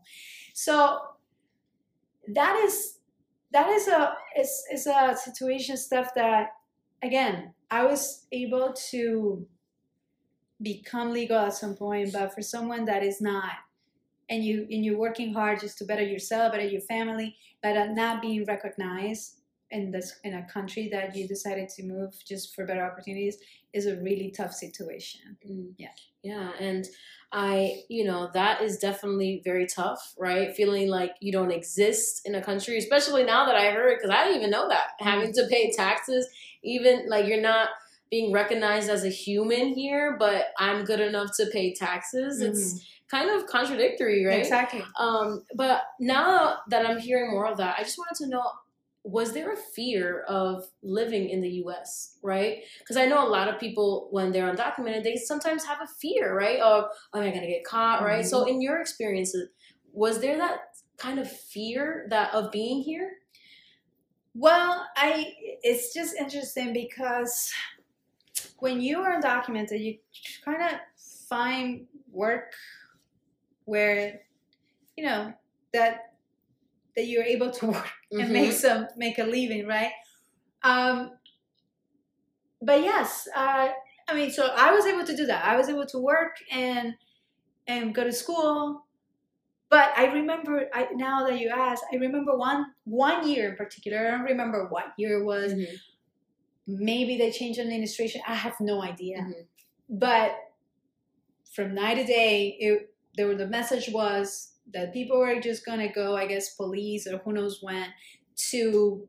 So 0.53 0.99
that 2.27 2.55
is 2.65 2.99
that 3.51 3.69
is 3.69 3.87
a 3.87 4.13
is, 4.37 4.63
is 4.71 4.87
a 4.87 5.15
situation 5.15 5.77
stuff 5.77 6.13
that 6.15 6.49
again 7.03 7.53
i 7.71 7.83
was 7.83 8.25
able 8.31 8.73
to 8.73 9.45
become 10.61 11.11
legal 11.11 11.37
at 11.37 11.53
some 11.53 11.75
point 11.75 12.11
but 12.11 12.33
for 12.33 12.41
someone 12.41 12.85
that 12.85 13.03
is 13.03 13.21
not 13.21 13.51
and 14.29 14.43
you 14.43 14.67
and 14.69 14.83
you're 14.83 14.97
working 14.97 15.33
hard 15.33 15.59
just 15.59 15.77
to 15.77 15.85
better 15.85 16.03
yourself 16.03 16.51
better 16.51 16.65
your 16.65 16.81
family 16.81 17.35
but 17.61 17.77
uh, 17.77 17.85
not 17.85 18.21
being 18.21 18.43
recognized 18.45 19.36
in 19.71 19.91
this 19.91 20.19
in 20.23 20.33
a 20.33 20.47
country 20.47 20.89
that 20.91 21.15
you 21.15 21.27
decided 21.27 21.67
to 21.69 21.83
move 21.83 22.13
just 22.25 22.55
for 22.55 22.65
better 22.65 22.83
opportunities 22.83 23.37
is 23.73 23.85
a 23.85 23.97
really 23.97 24.31
tough 24.35 24.53
situation 24.53 25.37
Mm. 25.47 25.73
Yeah. 25.77 25.89
Yeah. 26.23 26.51
And 26.59 26.85
I, 27.31 27.81
you 27.89 28.05
know, 28.05 28.29
that 28.33 28.61
is 28.61 28.77
definitely 28.77 29.41
very 29.43 29.67
tough, 29.67 30.13
right? 30.17 30.55
Feeling 30.55 30.89
like 30.89 31.11
you 31.19 31.31
don't 31.31 31.51
exist 31.51 32.21
in 32.25 32.35
a 32.35 32.41
country, 32.41 32.77
especially 32.77 33.23
now 33.23 33.45
that 33.45 33.55
I 33.55 33.71
heard, 33.71 33.97
because 33.97 34.15
I 34.15 34.23
didn't 34.23 34.39
even 34.39 34.49
know 34.51 34.67
that. 34.69 34.91
Having 34.99 35.33
to 35.33 35.47
pay 35.49 35.71
taxes, 35.71 36.27
even 36.63 37.09
like 37.09 37.27
you're 37.27 37.41
not 37.41 37.69
being 38.09 38.31
recognized 38.31 38.89
as 38.89 39.03
a 39.03 39.09
human 39.09 39.73
here, 39.73 40.15
but 40.17 40.47
I'm 40.57 40.85
good 40.85 41.01
enough 41.01 41.31
to 41.37 41.47
pay 41.47 41.73
taxes. 41.73 42.41
It's 42.41 42.85
kind 43.09 43.29
of 43.29 43.47
contradictory, 43.47 44.25
right? 44.25 44.39
exactly 44.39 44.83
Um, 44.97 45.43
but 45.55 45.81
now 45.99 46.57
that 46.69 46.85
I'm 46.85 46.99
hearing 46.99 47.31
more 47.31 47.45
of 47.47 47.57
that, 47.57 47.75
I 47.77 47.83
just 47.83 47.97
wanted 47.97 48.23
to 48.23 48.29
know 48.29 48.43
was 49.07 49.31
there 49.31 49.53
a 49.53 49.57
fear 49.57 50.23
of 50.27 50.65
living 50.83 51.29
in 51.29 51.39
the 51.39 51.49
US, 51.63 52.17
right? 52.21 52.57
Because 52.79 52.97
I 52.97 53.05
know 53.05 53.25
a 53.25 53.29
lot 53.29 53.47
of 53.47 53.57
people, 53.57 54.09
when 54.11 54.33
they're 54.33 54.53
undocumented, 54.53 55.03
they 55.03 55.15
sometimes 55.15 55.63
have 55.63 55.79
a 55.81 55.87
fear, 55.87 56.35
right? 56.35 56.59
Of, 56.59 56.85
oh, 57.13 57.19
am 57.19 57.23
I 57.23 57.29
going 57.29 57.41
to 57.41 57.47
get 57.47 57.63
caught, 57.63 58.03
right? 58.03 58.25
So, 58.25 58.41
mm-hmm. 58.41 58.49
in 58.49 58.61
your 58.61 58.81
experiences, 58.81 59.47
was 59.93 60.19
there 60.19 60.37
that 60.37 60.59
kind 60.97 61.19
of 61.19 61.31
fear 61.31 62.05
that 62.09 62.33
of 62.33 62.51
being 62.51 62.81
here? 62.81 63.11
Well, 64.33 64.85
I 64.97 65.33
it's 65.63 65.93
just 65.93 66.15
interesting 66.15 66.73
because 66.73 67.51
when 68.59 68.81
you 68.81 68.99
are 68.99 69.19
undocumented, 69.19 69.79
you 69.79 69.97
kind 70.43 70.61
of 70.61 70.79
find 71.29 71.87
work 72.11 72.51
where 73.63 74.21
you 74.97 75.05
know 75.05 75.33
that 75.73 76.06
that 76.97 77.05
you're 77.07 77.23
able 77.23 77.51
to 77.51 77.67
work 77.77 77.89
and 78.11 78.29
make 78.31 78.51
some 78.51 78.87
make 78.97 79.19
a 79.19 79.23
living, 79.23 79.65
right? 79.67 79.91
Um, 80.63 81.11
but 82.61 82.81
yes, 82.81 83.27
uh, 83.35 83.69
I 84.09 84.13
mean, 84.15 84.31
so 84.31 84.47
I 84.47 84.71
was 84.71 84.85
able 84.85 85.05
to 85.05 85.15
do 85.15 85.25
that. 85.27 85.45
I 85.45 85.55
was 85.57 85.69
able 85.69 85.85
to 85.87 85.99
work 85.99 86.37
and 86.51 86.95
and 87.67 87.95
go 87.95 88.03
to 88.03 88.11
school. 88.11 88.83
But 89.69 89.91
I 89.97 90.05
remember, 90.13 90.69
I, 90.73 90.87
now 90.93 91.27
that 91.27 91.39
you 91.39 91.49
ask, 91.49 91.83
I 91.93 91.97
remember 91.97 92.37
one 92.37 92.67
one 92.85 93.27
year 93.27 93.49
in 93.51 93.55
particular. 93.55 94.07
I 94.07 94.11
don't 94.11 94.21
remember 94.21 94.67
what 94.69 94.93
year 94.97 95.19
it 95.21 95.25
was. 95.25 95.53
Mhm. 95.53 95.67
Maybe 96.67 97.17
they 97.17 97.31
changed 97.31 97.59
administration. 97.59 98.21
I 98.27 98.35
have 98.35 98.59
no 98.59 98.81
idea. 98.81 99.19
Mhm. 99.19 99.45
But 99.89 100.35
from 101.53 101.73
night 101.75 101.95
to 101.95 102.05
day, 102.05 102.57
it, 102.59 102.93
there 103.15 103.33
the 103.35 103.47
message 103.47 103.89
was 103.91 104.53
that 104.73 104.93
people 104.93 105.19
were 105.19 105.39
just 105.39 105.65
gonna 105.65 105.91
go, 105.91 106.15
I 106.15 106.27
guess, 106.27 106.55
police 106.55 107.07
or 107.07 107.17
who 107.19 107.33
knows 107.33 107.61
when, 107.61 107.87
to, 108.51 109.07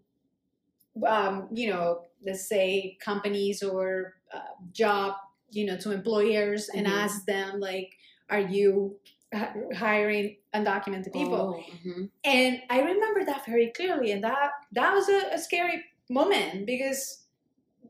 um, 1.06 1.48
you 1.52 1.70
know, 1.70 2.02
let's 2.24 2.48
say 2.48 2.96
companies 3.00 3.62
or 3.62 4.14
uh, 4.32 4.40
job, 4.72 5.14
you 5.50 5.66
know, 5.66 5.76
to 5.78 5.92
employers 5.92 6.68
and 6.68 6.86
Mhm. 6.86 6.90
ask 6.92 7.24
them 7.26 7.60
like, 7.60 7.96
are 8.30 8.40
you 8.40 8.98
h- 9.32 9.74
hiring 9.76 10.36
undocumented 10.54 11.12
people? 11.12 11.64
Oh, 11.66 11.72
mhm. 11.86 12.10
and 12.24 12.62
I 12.70 12.80
remember 12.80 13.24
that 13.24 13.46
very 13.46 13.68
clearly, 13.70 14.12
and 14.12 14.22
that 14.24 14.50
that 14.72 14.92
was 14.92 15.08
a, 15.08 15.30
a 15.34 15.38
scary 15.38 15.84
moment 16.10 16.66
because 16.66 17.26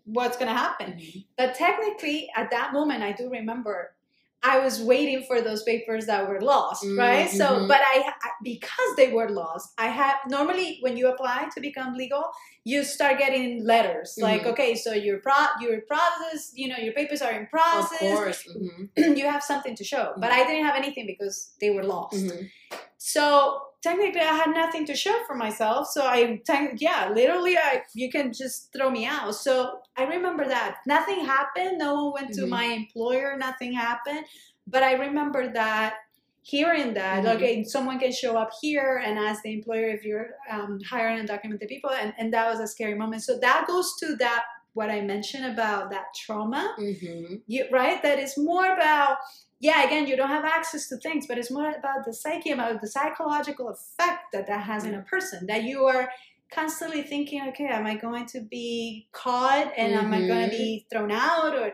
what's 0.05 0.37
gonna 0.37 0.55
happen? 0.55 0.95
Mhm. 0.95 1.27
But 1.37 1.55
technically, 1.55 2.31
at 2.37 2.51
that 2.51 2.73
moment, 2.73 3.03
I 3.03 3.13
do 3.13 3.31
remember 3.31 3.95
I 4.43 4.61
was 4.61 4.81
waiting 4.81 5.25
for 5.25 5.41
those 5.41 5.63
papers 5.65 6.07
that 6.07 6.29
were 6.29 6.41
lost, 6.41 6.85
right? 6.97 7.29
So, 7.29 7.45
Mhm. 7.45 7.69
but 7.69 7.81
I, 7.81 8.13
because 8.45 8.91
they 8.97 9.13
were 9.13 9.29
lost, 9.29 9.73
I 9.79 9.89
have 9.89 10.17
normally 10.29 10.79
when 10.81 10.97
you 10.97 11.09
apply 11.09 11.49
to 11.55 11.61
become 11.61 11.95
legal, 11.95 12.25
you 12.65 12.85
start 12.85 13.19
getting 13.19 13.65
letters 13.65 14.17
like, 14.21 14.43
Mhm. 14.43 14.51
okay, 14.53 14.75
so 14.77 14.93
your 14.93 15.19
pro 15.19 15.35
your 15.61 15.81
process, 15.83 16.53
you 16.55 16.69
know, 16.69 16.77
your 16.77 16.93
papers 16.93 17.21
are 17.21 17.33
in 17.33 17.47
process. 17.49 18.01
Of 18.03 18.09
course. 18.17 18.41
Mhm. 18.47 19.17
you 19.19 19.27
have 19.27 19.43
something 19.43 19.75
to 19.75 19.85
show, 19.85 20.13
but 20.23 20.31
I 20.31 20.45
didn't 20.47 20.67
have 20.67 20.77
anything 20.77 21.07
because 21.07 21.37
they 21.61 21.71
were 21.71 21.85
lost. 21.85 22.25
Mhm. 22.25 22.49
So 22.99 23.61
technically, 23.83 24.21
I 24.21 24.35
had 24.35 24.51
nothing 24.51 24.85
to 24.87 24.95
show 24.95 25.17
for 25.27 25.35
myself. 25.35 25.89
So 25.89 26.03
I, 26.05 26.41
yeah, 26.77 27.11
literally, 27.15 27.57
I 27.57 27.83
you 27.95 28.11
can 28.11 28.33
just 28.33 28.73
throw 28.73 28.91
me 28.91 29.07
out. 29.07 29.35
So 29.35 29.81
I 29.99 30.05
remember 30.05 30.47
that 30.47 30.79
nothing 30.87 31.25
happened. 31.25 31.79
No 31.79 31.95
one 32.05 32.13
went 32.13 32.35
to 32.35 32.43
Mhm. 32.43 32.49
my 32.49 32.65
employer. 32.65 33.37
Nothing 33.37 33.73
happened. 33.73 34.25
But 34.67 34.83
I 34.83 34.93
remember 34.93 35.49
that 35.53 35.95
hearing 36.43 36.95
that 36.95 37.25
Mhm. 37.25 37.35
okay, 37.37 37.65
someone 37.65 37.99
can 37.99 38.13
show 38.13 38.37
up 38.37 38.51
here 38.63 39.03
and 39.05 39.19
ask 39.19 39.43
the 39.43 39.53
employer 39.53 39.89
if 39.89 40.05
you're 40.05 40.31
um, 40.51 40.81
hiring 40.89 41.19
undocumented 41.27 41.69
people, 41.69 41.91
and 41.91 42.15
and 42.19 42.33
that 42.33 42.47
was 42.51 42.61
a 42.61 42.67
scary 42.67 42.95
moment. 42.95 43.23
So 43.23 43.39
that 43.41 43.67
goes 43.67 43.97
to 44.01 44.17
that 44.17 44.45
what 44.75 44.91
I 44.91 45.01
mentioned 45.01 45.47
about 45.55 45.91
that 45.91 46.07
trauma 46.15 46.75
Mhm. 46.79 47.43
you 47.49 47.67
right 47.73 48.01
that 48.03 48.19
is 48.21 48.39
more 48.39 48.67
about 48.77 49.17
yeah 49.59 49.83
again 49.87 50.07
you 50.07 50.15
don't 50.17 50.29
have 50.29 50.45
access 50.45 50.89
to 50.91 50.97
things 50.99 51.27
but 51.27 51.37
it's 51.37 51.51
more 51.51 51.71
about 51.71 52.05
the 52.05 52.13
psyche 52.13 52.53
about 52.53 52.81
the 52.81 52.87
psychological 52.87 53.67
effect 53.71 54.23
that 54.33 54.47
that 54.47 54.61
has 54.71 54.85
in 54.85 54.95
a 54.95 55.03
person 55.03 55.47
that 55.47 55.65
you 55.65 55.85
are 55.85 56.05
constantly 56.53 57.03
thinking 57.03 57.43
okay 57.49 57.67
am 57.67 57.87
i 57.87 57.95
going 57.95 58.27
to 58.27 58.41
be 58.41 59.09
caught 59.13 59.73
and 59.77 59.93
am 59.95 60.13
i 60.13 60.27
going 60.27 60.51
to 60.51 60.57
be 60.57 60.87
thrown 60.91 61.11
out 61.11 61.55
or 61.55 61.73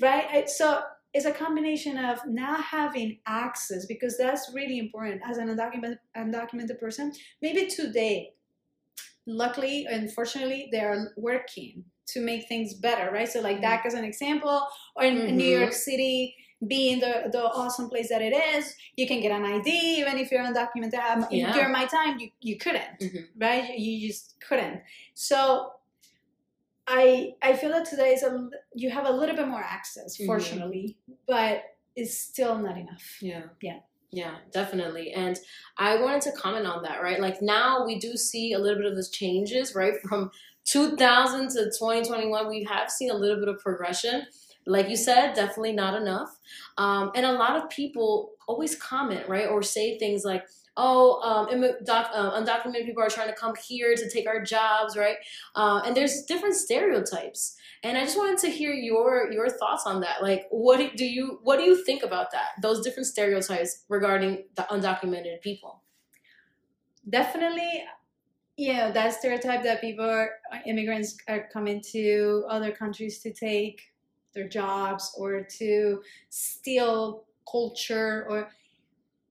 right 0.00 0.48
so 0.48 0.80
it's 1.14 1.26
a 1.26 1.32
combination 1.32 1.98
of 1.98 2.20
not 2.26 2.62
having 2.62 3.18
access 3.26 3.84
because 3.86 4.16
that's 4.16 4.50
really 4.54 4.78
important 4.78 5.20
as 5.28 5.36
an 5.36 5.48
undocumented, 5.48 5.98
undocumented 6.16 6.78
person 6.78 7.12
maybe 7.42 7.66
today 7.66 8.32
luckily 9.26 9.86
unfortunately 9.90 10.68
they 10.72 10.80
are 10.80 11.12
working 11.16 11.84
to 12.06 12.20
make 12.20 12.48
things 12.48 12.74
better 12.74 13.10
right 13.12 13.28
so 13.30 13.40
like 13.40 13.58
Mhm. 13.58 13.62
DACA 13.64 13.86
as 13.86 13.94
an 13.94 14.04
example 14.04 14.66
or 14.96 15.04
in, 15.04 15.16
in 15.18 15.36
New. 15.36 15.58
York 15.58 15.72
City 15.72 16.34
being 16.68 17.00
the, 17.00 17.28
the 17.32 17.42
awesome 17.42 17.88
place 17.88 18.08
that 18.08 18.22
it 18.22 18.32
is 18.54 18.74
you 18.96 19.06
can 19.06 19.20
get 19.20 19.32
an 19.32 19.44
ID 19.44 19.68
even 19.98 20.16
if 20.18 20.30
you're 20.30 20.44
undocumented 20.44 20.94
um, 21.10 21.26
Yeah. 21.30 21.52
during 21.52 21.72
my 21.72 21.86
time 21.86 22.18
you, 22.20 22.30
you 22.40 22.56
couldn't 22.56 23.00
Mhm. 23.00 23.26
right 23.36 23.78
you, 23.78 24.08
just 24.08 24.36
couldn't 24.40 24.80
so 25.14 25.72
I 26.86 27.34
I 27.42 27.54
feel 27.54 27.70
that 27.70 27.84
today 27.86 28.12
is 28.14 28.22
a 28.22 28.48
you 28.74 28.90
have 28.90 29.06
a 29.06 29.10
little 29.12 29.36
bit 29.36 29.48
more 29.48 29.62
access 29.62 30.16
Mhm. 30.18 30.26
fortunately 30.26 30.96
but 31.26 31.64
it's 31.96 32.16
still 32.16 32.58
not 32.58 32.76
enough 32.78 33.18
Yeah. 33.20 33.44
Yeah. 33.60 33.80
Yeah, 34.14 34.34
definitely. 34.50 35.12
And 35.12 35.38
I 35.78 35.98
wanted 36.02 36.20
to 36.22 36.32
comment 36.32 36.66
on 36.66 36.82
that, 36.82 37.02
right? 37.02 37.18
Like 37.18 37.40
now 37.40 37.86
we 37.86 37.98
do 37.98 38.14
see 38.18 38.52
a 38.52 38.58
little 38.58 38.76
bit 38.76 38.84
of 38.84 38.94
this 38.94 39.08
changes, 39.08 39.74
right? 39.74 39.94
From 40.02 40.30
2000 40.64 41.48
to 41.48 41.70
2021, 41.70 42.46
we 42.46 42.62
have 42.64 42.90
seen 42.90 43.10
a 43.10 43.14
little 43.14 43.38
bit 43.38 43.48
of 43.48 43.58
progression. 43.60 44.26
Like 44.66 44.88
you 44.88 44.96
said, 44.96 45.34
definitely 45.34 45.72
not 45.72 45.94
enough. 46.00 46.38
Um, 46.78 47.10
and 47.14 47.26
a 47.26 47.32
lot 47.32 47.56
of 47.56 47.68
people 47.70 48.32
always 48.46 48.76
comment, 48.76 49.28
right? 49.28 49.48
Or 49.48 49.62
say 49.62 49.98
things 49.98 50.24
like, 50.24 50.44
oh, 50.76 51.20
um, 51.22 51.64
doc, 51.84 52.10
uh, 52.14 52.32
undocumented 52.40 52.86
people 52.86 53.02
are 53.02 53.10
trying 53.10 53.28
to 53.28 53.34
come 53.34 53.54
here 53.66 53.94
to 53.94 54.08
take 54.08 54.26
our 54.26 54.42
jobs, 54.42 54.96
right? 54.96 55.16
Uh, 55.54 55.82
and 55.84 55.96
there's 55.96 56.22
different 56.22 56.54
stereotypes. 56.54 57.56
And 57.82 57.98
I 57.98 58.04
just 58.04 58.16
wanted 58.16 58.38
to 58.38 58.48
hear 58.50 58.72
your 58.72 59.30
your 59.32 59.48
thoughts 59.50 59.84
on 59.86 60.00
that. 60.00 60.22
Like, 60.22 60.46
what 60.50 60.96
do- 60.96 61.04
you 61.04 61.40
what 61.42 61.56
do 61.58 61.64
you 61.64 61.84
think 61.84 62.02
about 62.02 62.30
that? 62.32 62.50
Those 62.62 62.80
different 62.82 63.06
stereotypes 63.08 63.84
regarding 63.88 64.44
the 64.54 64.62
undocumented 64.70 65.40
people. 65.42 65.82
definitely 67.08 67.84
you 68.56 68.74
know 68.74 68.92
that 68.92 69.14
stereotype 69.14 69.62
that 69.64 69.80
people 69.80 70.04
are 70.04 70.30
immigrants 70.66 71.16
are 71.28 71.48
coming 71.52 71.82
to 71.82 72.44
other 72.48 72.72
countries 72.72 73.20
to 73.20 73.32
take 73.32 73.82
their 74.34 74.48
jobs 74.48 75.14
or 75.16 75.42
to 75.58 76.02
steal 76.28 77.24
culture 77.50 78.26
or 78.28 78.48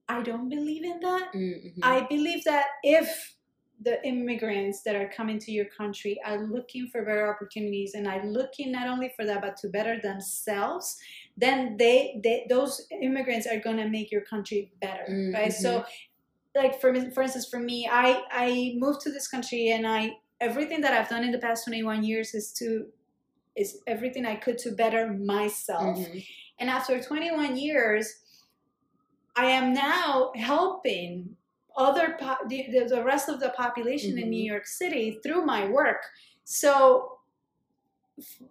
i 0.08 0.22
don't 0.22 0.48
believe 0.48 0.84
in 0.84 1.00
that. 1.00 1.32
Mm-hmm. 1.34 1.80
i 1.82 2.06
believe 2.08 2.44
that 2.44 2.66
if 2.82 3.36
the 3.84 4.04
immigrants 4.06 4.82
that 4.82 4.94
are 4.94 5.10
coming 5.16 5.40
to 5.40 5.50
your 5.50 5.64
country 5.64 6.20
are 6.24 6.46
looking 6.46 6.86
for 6.86 7.04
better 7.04 7.28
opportunities 7.28 7.94
and 7.94 8.06
are 8.06 8.24
looking 8.24 8.70
not 8.70 8.86
only 8.86 9.12
for 9.16 9.24
that 9.24 9.40
but 9.40 9.56
to 9.56 9.68
better 9.68 10.00
themselves 10.00 10.98
then 11.36 11.76
they, 11.78 12.20
they 12.22 12.46
those 12.48 12.86
immigrants 13.00 13.46
are 13.46 13.58
going 13.58 13.76
to 13.76 13.88
make 13.88 14.12
your 14.12 14.20
country 14.20 14.70
better 14.80 15.32
right? 15.34 15.52
So 15.52 15.84
like 16.54 16.80
for 16.80 16.94
for 17.12 17.22
instance 17.22 17.48
for 17.48 17.58
me 17.58 17.88
i 17.90 18.22
i 18.30 18.74
moved 18.76 19.00
to 19.00 19.10
this 19.10 19.26
country 19.26 19.70
and 19.70 19.86
i 19.86 20.12
everything 20.42 20.80
that 20.80 20.92
I've 20.92 21.08
done 21.08 21.22
in 21.22 21.30
the 21.30 21.38
past 21.38 21.64
21 21.64 22.02
years 22.02 22.34
is 22.34 22.52
to 22.54 22.86
is 23.56 23.78
everything 23.86 24.24
I 24.26 24.36
could 24.36 24.58
to 24.58 24.72
better 24.72 25.12
myself. 25.12 25.98
Mm-hmm. 25.98 26.18
And 26.58 26.70
after 26.70 27.02
21 27.02 27.56
years, 27.56 28.12
I 29.36 29.46
am 29.46 29.72
now 29.72 30.32
helping 30.36 31.36
other 31.76 32.16
po- 32.20 32.36
the, 32.48 32.86
the 32.88 33.02
rest 33.02 33.28
of 33.28 33.40
the 33.40 33.50
population 33.50 34.18
in 34.18 34.26
Mhm. 34.26 34.30
New 34.30 34.44
York 34.52 34.66
City 34.66 35.18
through 35.22 35.44
my 35.46 35.66
work. 35.68 36.02
So 36.44 37.18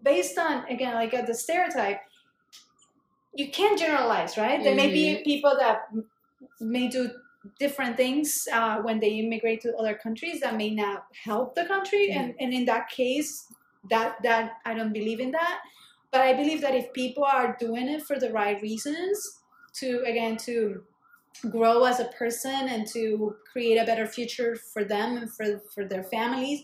based 0.04 0.38
on 0.38 0.66
again 0.70 0.96
like 0.96 1.14
uh, 1.14 1.22
the 1.22 1.34
stereotype 1.36 2.02
you 3.36 3.50
can't 3.52 3.78
generalize 3.80 4.38
right 4.38 4.64
there 4.64 4.76
may 4.76 4.92
be 4.92 5.24
people 5.24 5.56
that 5.58 5.84
may 6.60 6.88
do 6.88 7.12
different 7.60 7.96
things 7.96 8.48
uh, 8.52 8.78
when 8.82 9.00
they 9.00 9.20
immigrate 9.20 9.62
to 9.62 9.76
other 9.78 9.94
countries 9.94 10.42
that 10.42 10.56
may 10.58 10.72
not 10.72 11.06
help 11.24 11.56
the 11.56 11.66
country 11.66 12.12
and, 12.12 12.34
and 12.40 12.54
in 12.54 12.66
that 12.66 12.90
case 12.90 13.48
that 13.90 14.22
that 14.24 14.58
i 14.66 14.74
don't 14.74 14.94
believe 14.94 15.20
in 15.20 15.32
that 15.32 15.62
but 16.12 16.22
i 16.22 16.34
believe 16.34 16.62
that 16.62 16.76
if 16.76 16.92
people 16.94 17.24
are 17.24 17.56
doing 17.60 17.88
it 17.88 18.02
for 18.04 18.20
the 18.20 18.32
right 18.32 18.62
reasons 18.62 19.42
to 19.74 20.02
again 20.06 20.38
to 20.38 20.84
grow 21.50 21.84
as 21.86 22.00
a 22.00 22.06
person 22.06 22.68
and 22.70 22.88
to 22.88 23.36
create 23.52 23.78
a 23.78 23.86
better 23.86 24.06
future 24.06 24.56
for 24.56 24.84
them 24.84 25.18
and 25.18 25.34
for 25.34 25.60
for 25.74 25.86
their 25.86 26.04
families 26.04 26.62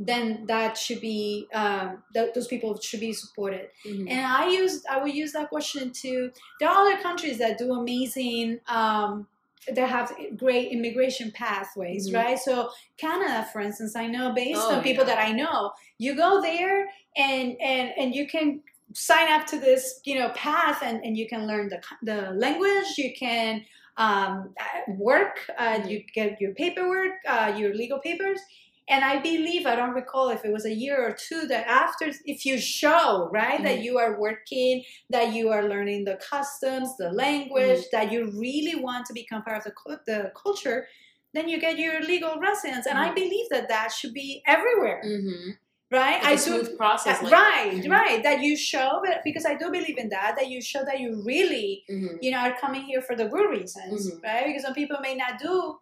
then 0.00 0.46
that 0.46 0.78
should 0.78 1.00
be 1.00 1.48
um, 1.52 2.02
th- 2.14 2.32
those 2.32 2.46
people 2.46 2.78
should 2.80 3.00
be 3.00 3.12
supported 3.12 3.68
Mhm. 3.84 4.08
and 4.08 4.26
I 4.26 4.48
use 4.48 4.84
I 4.88 4.98
would 5.02 5.12
use 5.14 5.32
that 5.32 5.48
question 5.48 5.90
to 6.02 6.30
there 6.60 6.68
are 6.68 6.86
other 6.86 7.02
countries 7.02 7.38
that 7.38 7.58
do 7.58 7.72
amazing 7.72 8.60
um, 8.68 9.26
that 9.74 9.88
have 9.88 10.12
great 10.36 10.72
immigration 10.72 11.30
pathways, 11.32 12.10
Mhm. 12.10 12.14
right? 12.14 12.38
So 12.38 12.70
Canada, 12.96 13.46
for 13.52 13.60
instance, 13.60 13.96
I 13.96 14.06
know 14.06 14.32
based 14.32 14.60
Oh, 14.62 14.76
on 14.76 14.82
people 14.82 15.04
yeah. 15.04 15.14
that 15.14 15.18
I 15.28 15.32
know, 15.32 15.72
you 15.98 16.14
go 16.14 16.40
there 16.40 16.88
and 17.16 17.56
and 17.60 17.90
and 17.96 18.14
you 18.14 18.26
can 18.26 18.62
sign 18.94 19.30
up 19.30 19.46
to 19.46 19.58
this 19.58 20.00
you 20.04 20.18
know 20.18 20.30
path 20.30 20.82
and, 20.82 21.04
and 21.04 21.16
you 21.16 21.28
can 21.28 21.46
learn 21.46 21.68
the 21.68 21.80
the 22.02 22.30
language 22.32 22.96
you 22.96 23.12
can 23.18 23.64
um, 23.98 24.54
uh, 24.60 24.92
work 24.92 25.36
uh, 25.58 25.74
Mhm. 25.80 25.90
you 25.90 26.04
get 26.14 26.40
your 26.40 26.54
paperwork 26.54 27.14
uh, 27.26 27.52
your 27.56 27.74
legal 27.74 27.98
papers 27.98 28.40
and 28.88 29.04
I 29.04 29.18
believe 29.20 29.66
I 29.66 29.76
don't 29.76 29.94
recall 30.02 30.30
if 30.30 30.44
it 30.44 30.52
was 30.52 30.64
a 30.64 30.72
year 30.74 30.96
or 31.06 31.12
two 31.12 31.46
that 31.48 31.66
after 31.66 32.10
if 32.24 32.44
you 32.46 32.58
show 32.58 33.28
right 33.32 33.62
that 33.62 33.78
Mhm. 33.78 33.84
you 33.84 33.98
are 33.98 34.18
working 34.18 34.84
that 35.10 35.32
you 35.34 35.50
are 35.50 35.64
learning 35.68 36.04
the 36.04 36.16
customs 36.16 36.88
the 36.96 37.10
language 37.12 37.82
that 37.92 38.10
you 38.12 38.20
really 38.46 38.76
want 38.86 39.06
to 39.06 39.12
become 39.12 39.42
part 39.42 39.58
of 39.58 39.64
the, 39.64 39.74
the 40.06 40.32
culture 40.44 40.86
then 41.34 41.46
you 41.48 41.58
get 41.60 41.78
your 41.78 42.00
legal 42.00 42.34
residence 42.40 42.86
and 42.86 42.98
I 42.98 43.08
Mhm. 43.10 43.14
believe 43.22 43.46
that 43.50 43.68
that 43.68 43.88
should 43.92 44.14
be 44.14 44.42
everywhere 44.46 45.02
Mhm. 45.04 45.58
right 45.90 46.22
Like 46.22 46.32
I 46.32 46.36
smooth 46.36 46.76
process. 46.76 47.18
uh, 47.20 47.24
like- 47.24 47.32
right 47.32 47.72
Mhm. 47.82 47.90
right 47.98 48.22
that 48.22 48.38
you 48.46 48.56
show 48.56 48.88
but 49.04 49.16
because 49.28 49.44
I 49.52 49.54
do 49.62 49.66
believe 49.70 49.98
in 49.98 50.08
that 50.16 50.30
that 50.38 50.48
you 50.52 50.60
show 50.70 50.82
that 50.88 50.98
you 51.00 51.10
really 51.32 51.84
Mhm. 51.90 52.18
you 52.22 52.30
know 52.32 52.38
are 52.46 52.56
coming 52.64 52.82
here 52.90 53.02
for 53.08 53.14
the 53.20 53.26
good 53.34 53.48
reasons 53.58 53.98
Mhm. 54.10 54.22
right 54.28 54.44
because 54.46 54.62
some 54.66 54.74
people 54.80 54.98
may 55.08 55.14
not 55.14 55.32
do 55.38 55.78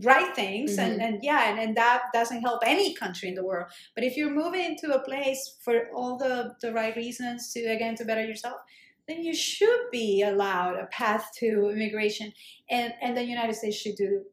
right 0.00 0.34
things 0.34 0.78
and, 0.78 0.98
Mhm. 0.98 1.02
and 1.02 1.22
yeah 1.22 1.50
and, 1.50 1.58
and 1.60 1.76
that 1.76 2.04
doesn't 2.14 2.40
help 2.40 2.62
any 2.64 2.94
country 2.94 3.28
in 3.28 3.34
the 3.34 3.44
world 3.44 3.70
but 3.94 4.04
if 4.04 4.16
you're 4.16 4.30
moving 4.30 4.76
to 4.78 4.94
a 4.94 5.04
place 5.04 5.58
for 5.62 5.90
all 5.94 6.16
the 6.16 6.54
the 6.62 6.72
right 6.72 6.96
reasons 6.96 7.52
to 7.52 7.60
again 7.66 7.94
to 7.96 8.04
better 8.04 8.24
yourself 8.24 8.56
then 9.06 9.22
you 9.22 9.34
should 9.34 9.80
be 9.90 10.22
allowed 10.22 10.76
a 10.78 10.86
path 10.86 11.30
to 11.36 11.68
immigration 11.70 12.32
and 12.70 12.94
and 13.02 13.16
the 13.16 13.22
united 13.24 13.54
states 13.54 13.76
should 13.76 13.96
do 13.96 14.24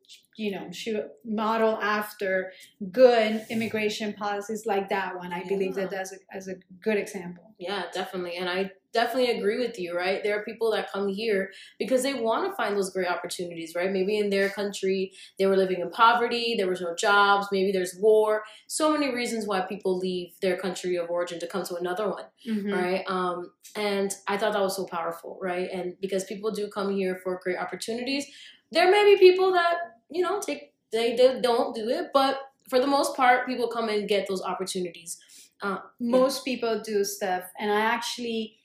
you 0.44 0.50
know 0.56 0.66
should 0.72 0.98
model 1.26 1.74
after 1.98 2.52
good 2.92 3.46
immigration 3.50 4.14
policies 4.14 4.66
like 4.66 4.88
that 4.90 5.16
one 5.22 5.32
i 5.34 5.44
believe 5.52 5.76
that 5.76 5.92
Yeah. 5.92 5.98
that's 5.98 6.14
a, 6.14 6.18
as 6.40 6.48
a 6.48 6.56
good 6.88 6.98
example 7.06 7.46
Yeah, 7.70 7.84
definitely. 7.94 8.36
And 8.42 8.48
I 8.58 8.60
definitely 9.00 9.32
agree 9.38 9.58
with 9.64 9.76
you, 9.84 9.90
right? 10.04 10.20
There 10.24 10.36
are 10.40 10.44
people 10.50 10.70
that 10.76 10.90
come 10.94 11.08
here 11.22 11.42
because 11.82 12.02
they 12.04 12.14
want 12.28 12.42
to 12.50 12.56
find 12.60 12.72
those 12.78 12.92
great 12.96 13.10
opportunities, 13.16 13.74
right? 13.78 13.92
Maybe 13.98 14.14
in 14.24 14.30
their 14.36 14.48
country 14.60 15.02
they 15.38 15.46
were 15.50 15.58
living 15.64 15.82
in 15.86 15.90
poverty, 15.92 16.46
there 16.60 16.70
was 16.74 16.80
no 16.88 16.94
jobs, 16.96 17.48
maybe 17.52 17.72
there's 17.74 17.96
war. 18.08 18.32
So 18.68 18.86
many 18.96 19.10
reasons 19.14 19.46
why 19.50 19.60
people 19.74 19.94
leave 20.08 20.30
their 20.46 20.58
country 20.66 20.96
of 21.02 21.10
origin 21.18 21.38
to 21.44 21.48
come 21.54 21.64
to 21.70 21.76
another 21.84 22.08
one, 22.18 22.28
Mhm. 22.54 22.72
right? 22.80 23.04
Um, 23.18 23.38
and 23.76 24.10
I 24.32 24.38
thought 24.38 24.54
that 24.54 24.62
was 24.70 24.78
so 24.82 24.86
powerful, 24.98 25.32
right? 25.52 25.68
And 25.78 25.88
because 26.06 26.24
people 26.32 26.50
do 26.60 26.66
come 26.78 26.90
here 27.00 27.16
for 27.24 27.32
great 27.44 27.60
opportunities, 27.66 28.26
there 28.72 28.90
may 28.96 29.04
be 29.10 29.16
people 29.28 29.52
that, 29.60 29.76
you 30.10 30.22
know, 30.22 30.40
take 30.40 30.74
they, 30.92 31.16
they 31.16 31.40
don't 31.42 31.76
do 31.76 31.88
it, 31.90 32.08
but 32.14 32.40
for 32.68 32.80
the 32.80 32.88
most 32.88 33.16
part, 33.16 33.48
people 33.48 33.68
come 33.68 33.90
and 33.90 34.08
get 34.08 34.28
those 34.28 34.42
opportunities. 34.42 35.20
Uh, 35.62 35.80
most 36.00 36.46
people 36.46 36.80
do 36.80 37.04
stuff 37.04 37.44
and 37.60 37.70
i 37.70 37.82
actually 37.82 38.56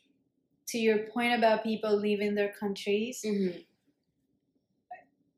to 0.65 0.79
your 0.79 0.99
point 1.13 1.35
about 1.35 1.65
people 1.65 1.97
leaving 1.97 2.37
their 2.37 2.53
countries 2.53 3.23
mhm, 3.27 3.65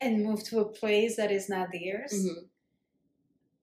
and 0.03 0.23
move 0.23 0.45
to 0.45 0.61
a 0.61 0.69
place 0.69 1.17
that 1.17 1.33
is 1.33 1.49
not 1.49 1.69
theirs 1.73 2.13
mhm. 2.13 2.45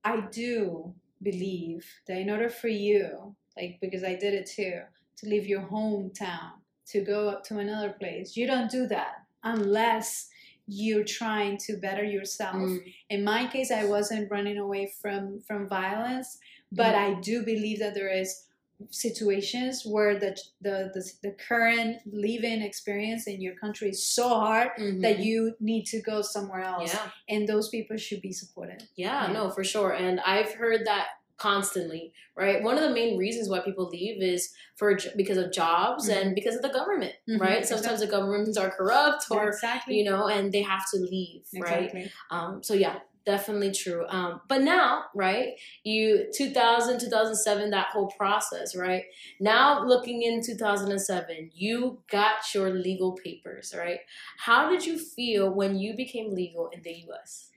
i 0.03 0.19
do 0.31 0.91
believe 1.21 1.85
that 2.07 2.17
in 2.17 2.31
order 2.31 2.49
for 2.49 2.67
you 2.67 3.35
like 3.55 3.77
because 3.79 4.03
i 4.03 4.15
did 4.15 4.33
it 4.33 4.47
too 4.47 4.81
to 5.15 5.27
leave 5.27 5.45
your 5.45 5.61
hometown 5.61 6.53
to 6.87 7.01
go 7.01 7.29
up 7.29 7.43
to 7.43 7.59
another 7.59 7.91
place 7.91 8.35
you 8.35 8.47
don't 8.47 8.71
do 8.71 8.87
that 8.87 9.17
unless 9.43 10.29
you're 10.67 11.03
trying 11.03 11.57
to 11.57 11.77
better 11.77 12.03
yourself 12.03 12.55
Mm. 12.55 12.93
in 13.09 13.23
my 13.23 13.47
case 13.47 13.69
i 13.71 13.83
wasn't 13.85 14.31
running 14.31 14.57
away 14.57 14.91
from 15.01 15.39
from 15.47 15.67
violence 15.67 16.37
but 16.71 16.93
Mm-hmm. 16.95 17.17
i 17.17 17.21
do 17.21 17.43
believe 17.43 17.79
that 17.79 17.93
there 17.93 18.09
is 18.21 18.45
situations 18.89 19.85
where 19.85 20.17
the 20.19 20.31
the 20.61 20.91
the, 20.93 21.03
the 21.21 21.31
current 21.47 21.97
living 22.11 22.61
experience 22.61 23.27
in 23.27 23.41
your 23.41 23.55
country 23.55 23.89
is 23.89 24.05
so 24.05 24.27
hard 24.29 24.69
that 25.05 25.17
Mhm. 25.17 25.23
you 25.25 25.55
need 25.59 25.85
to 25.93 26.01
go 26.01 26.21
somewhere 26.21 26.61
else 26.61 26.93
yeah 26.93 27.09
and 27.29 27.47
those 27.47 27.69
people 27.69 27.97
should 27.97 28.21
be 28.21 28.31
supported 28.33 28.79
yeah 28.95 29.27
Yeah. 29.27 29.33
no 29.33 29.49
for 29.51 29.63
sure 29.63 29.91
and 29.93 30.19
i've 30.21 30.53
heard 30.53 30.81
that 30.85 31.07
constantly 31.37 32.13
right? 32.35 32.63
One 32.63 32.77
of 32.77 32.83
the 32.83 32.89
main 32.93 33.17
reasons 33.17 33.47
why 33.47 33.59
people 33.59 33.87
leave 33.89 34.21
is 34.21 34.51
for 34.75 34.97
because 35.15 35.37
of 35.37 35.51
jobs 35.51 36.09
Mhm. 36.09 36.15
and 36.21 36.35
because 36.35 36.55
of 36.55 36.61
the 36.63 36.69
government 36.69 37.13
Mhm, 37.29 37.39
right? 37.39 37.65
Sometimes 37.65 37.99
the 37.99 38.07
governments 38.07 38.57
are 38.57 38.71
corrupt 38.71 39.25
or 39.29 39.47
exactly. 39.49 39.97
you 39.97 40.03
know 40.03 40.27
and 40.27 40.51
they 40.51 40.61
have 40.63 40.89
to 40.91 40.97
leave 40.97 41.45
right? 41.59 41.93
Um 42.31 42.63
so 42.63 42.73
yeah 42.73 42.99
definitely 43.25 43.71
true. 43.71 44.05
Um 44.09 44.41
but 44.49 44.61
now 44.61 45.05
right 45.15 45.53
you 45.83 46.27
2000 46.35 46.99
2007 46.99 47.69
that 47.71 47.87
whole 47.87 48.07
process 48.17 48.75
right? 48.75 49.03
Now 49.39 49.83
looking 49.85 50.23
in 50.23 50.41
2007 50.43 51.51
you 51.53 52.01
got 52.09 52.53
your 52.53 52.69
legal 52.71 53.13
papers 53.13 53.73
right? 53.77 53.99
How 54.39 54.69
did 54.69 54.85
you 54.85 54.97
feel 54.97 55.49
when 55.53 55.77
you 55.77 55.95
became 55.95 56.31
legal 56.33 56.69
in 56.69 56.81
the 56.81 56.91
us 57.21 57.49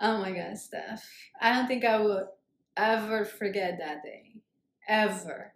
oh 0.00 0.18
my 0.18 0.32
god 0.32 0.56
steph. 0.58 1.04
I 1.40 1.52
don't 1.52 1.66
think 1.66 1.84
i 1.84 2.00
would 2.00 2.26
ever 2.78 3.24
forget 3.24 3.78
that 3.78 4.02
day. 4.02 4.36
Ever. 4.88 5.52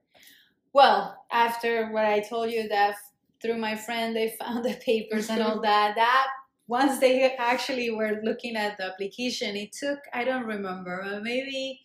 Well 0.74 1.24
after 1.30 1.90
what 1.92 2.04
i 2.04 2.20
told 2.20 2.50
you 2.50 2.68
that 2.68 2.96
through 3.40 3.56
my 3.56 3.76
friend 3.76 4.14
they 4.14 4.28
found 4.40 4.64
the 4.64 4.74
papers 4.74 5.30
and 5.30 5.42
all 5.42 5.60
that 5.60 5.94
that 5.96 6.26
once 6.66 6.98
they 6.98 7.34
actually 7.36 7.90
were 7.90 8.20
looking 8.22 8.56
at 8.56 8.76
the 8.78 8.84
application 8.84 9.56
it 9.56 9.72
took 9.72 9.98
i 10.12 10.24
don't 10.24 10.46
remember 10.46 11.02
uh, 11.02 11.20
maybe 11.20 11.80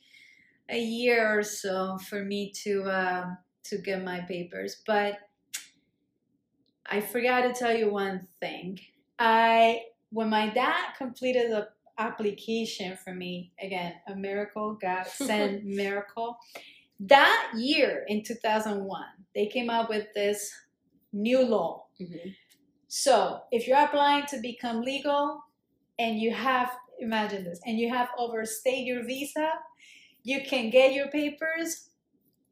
a 0.70 0.80
year 0.80 1.38
or 1.38 1.44
so 1.44 1.98
for 2.10 2.24
me 2.24 2.52
to 2.64 2.84
um, 2.84 3.38
to 3.64 3.78
get 3.78 4.04
my 4.04 4.22
papers. 4.22 4.82
But 4.86 5.20
i 6.86 7.02
forgot 7.02 7.42
to 7.42 7.54
tell 7.54 7.76
you 7.76 7.92
one 7.92 8.28
thing. 8.40 8.80
I 9.20 9.82
when 10.10 10.30
my 10.30 10.50
dad 10.50 10.94
completed 10.98 11.52
the 11.52 11.70
application 11.98 12.98
for 13.04 13.14
me 13.14 13.52
again 13.62 13.94
a 14.08 14.16
miracle 14.16 14.78
god 14.82 15.06
sent 15.08 15.64
miracle 15.66 16.38
that 17.00 17.52
year 17.56 18.06
in 18.08 18.24
2001 18.24 19.02
they 19.36 19.48
came 19.48 19.70
up 19.70 19.90
with 19.90 20.08
this 20.14 20.52
new 21.14 21.42
law 21.42 21.86
Mhm. 22.00 22.36
so 22.88 23.42
if 23.52 23.68
you're 23.68 23.80
applying 23.80 24.26
to 24.28 24.40
become 24.42 24.82
legal 24.82 25.44
and 26.00 26.20
you 26.20 26.34
have 26.34 26.72
imagine 27.00 27.44
this 27.44 27.60
and 27.66 27.78
you 27.78 27.90
have 27.90 28.10
overstayed 28.18 28.86
your 28.86 29.04
visa 29.04 29.52
you 30.24 30.42
can 30.42 30.70
get 30.70 30.94
your 30.94 31.08
papers 31.10 31.90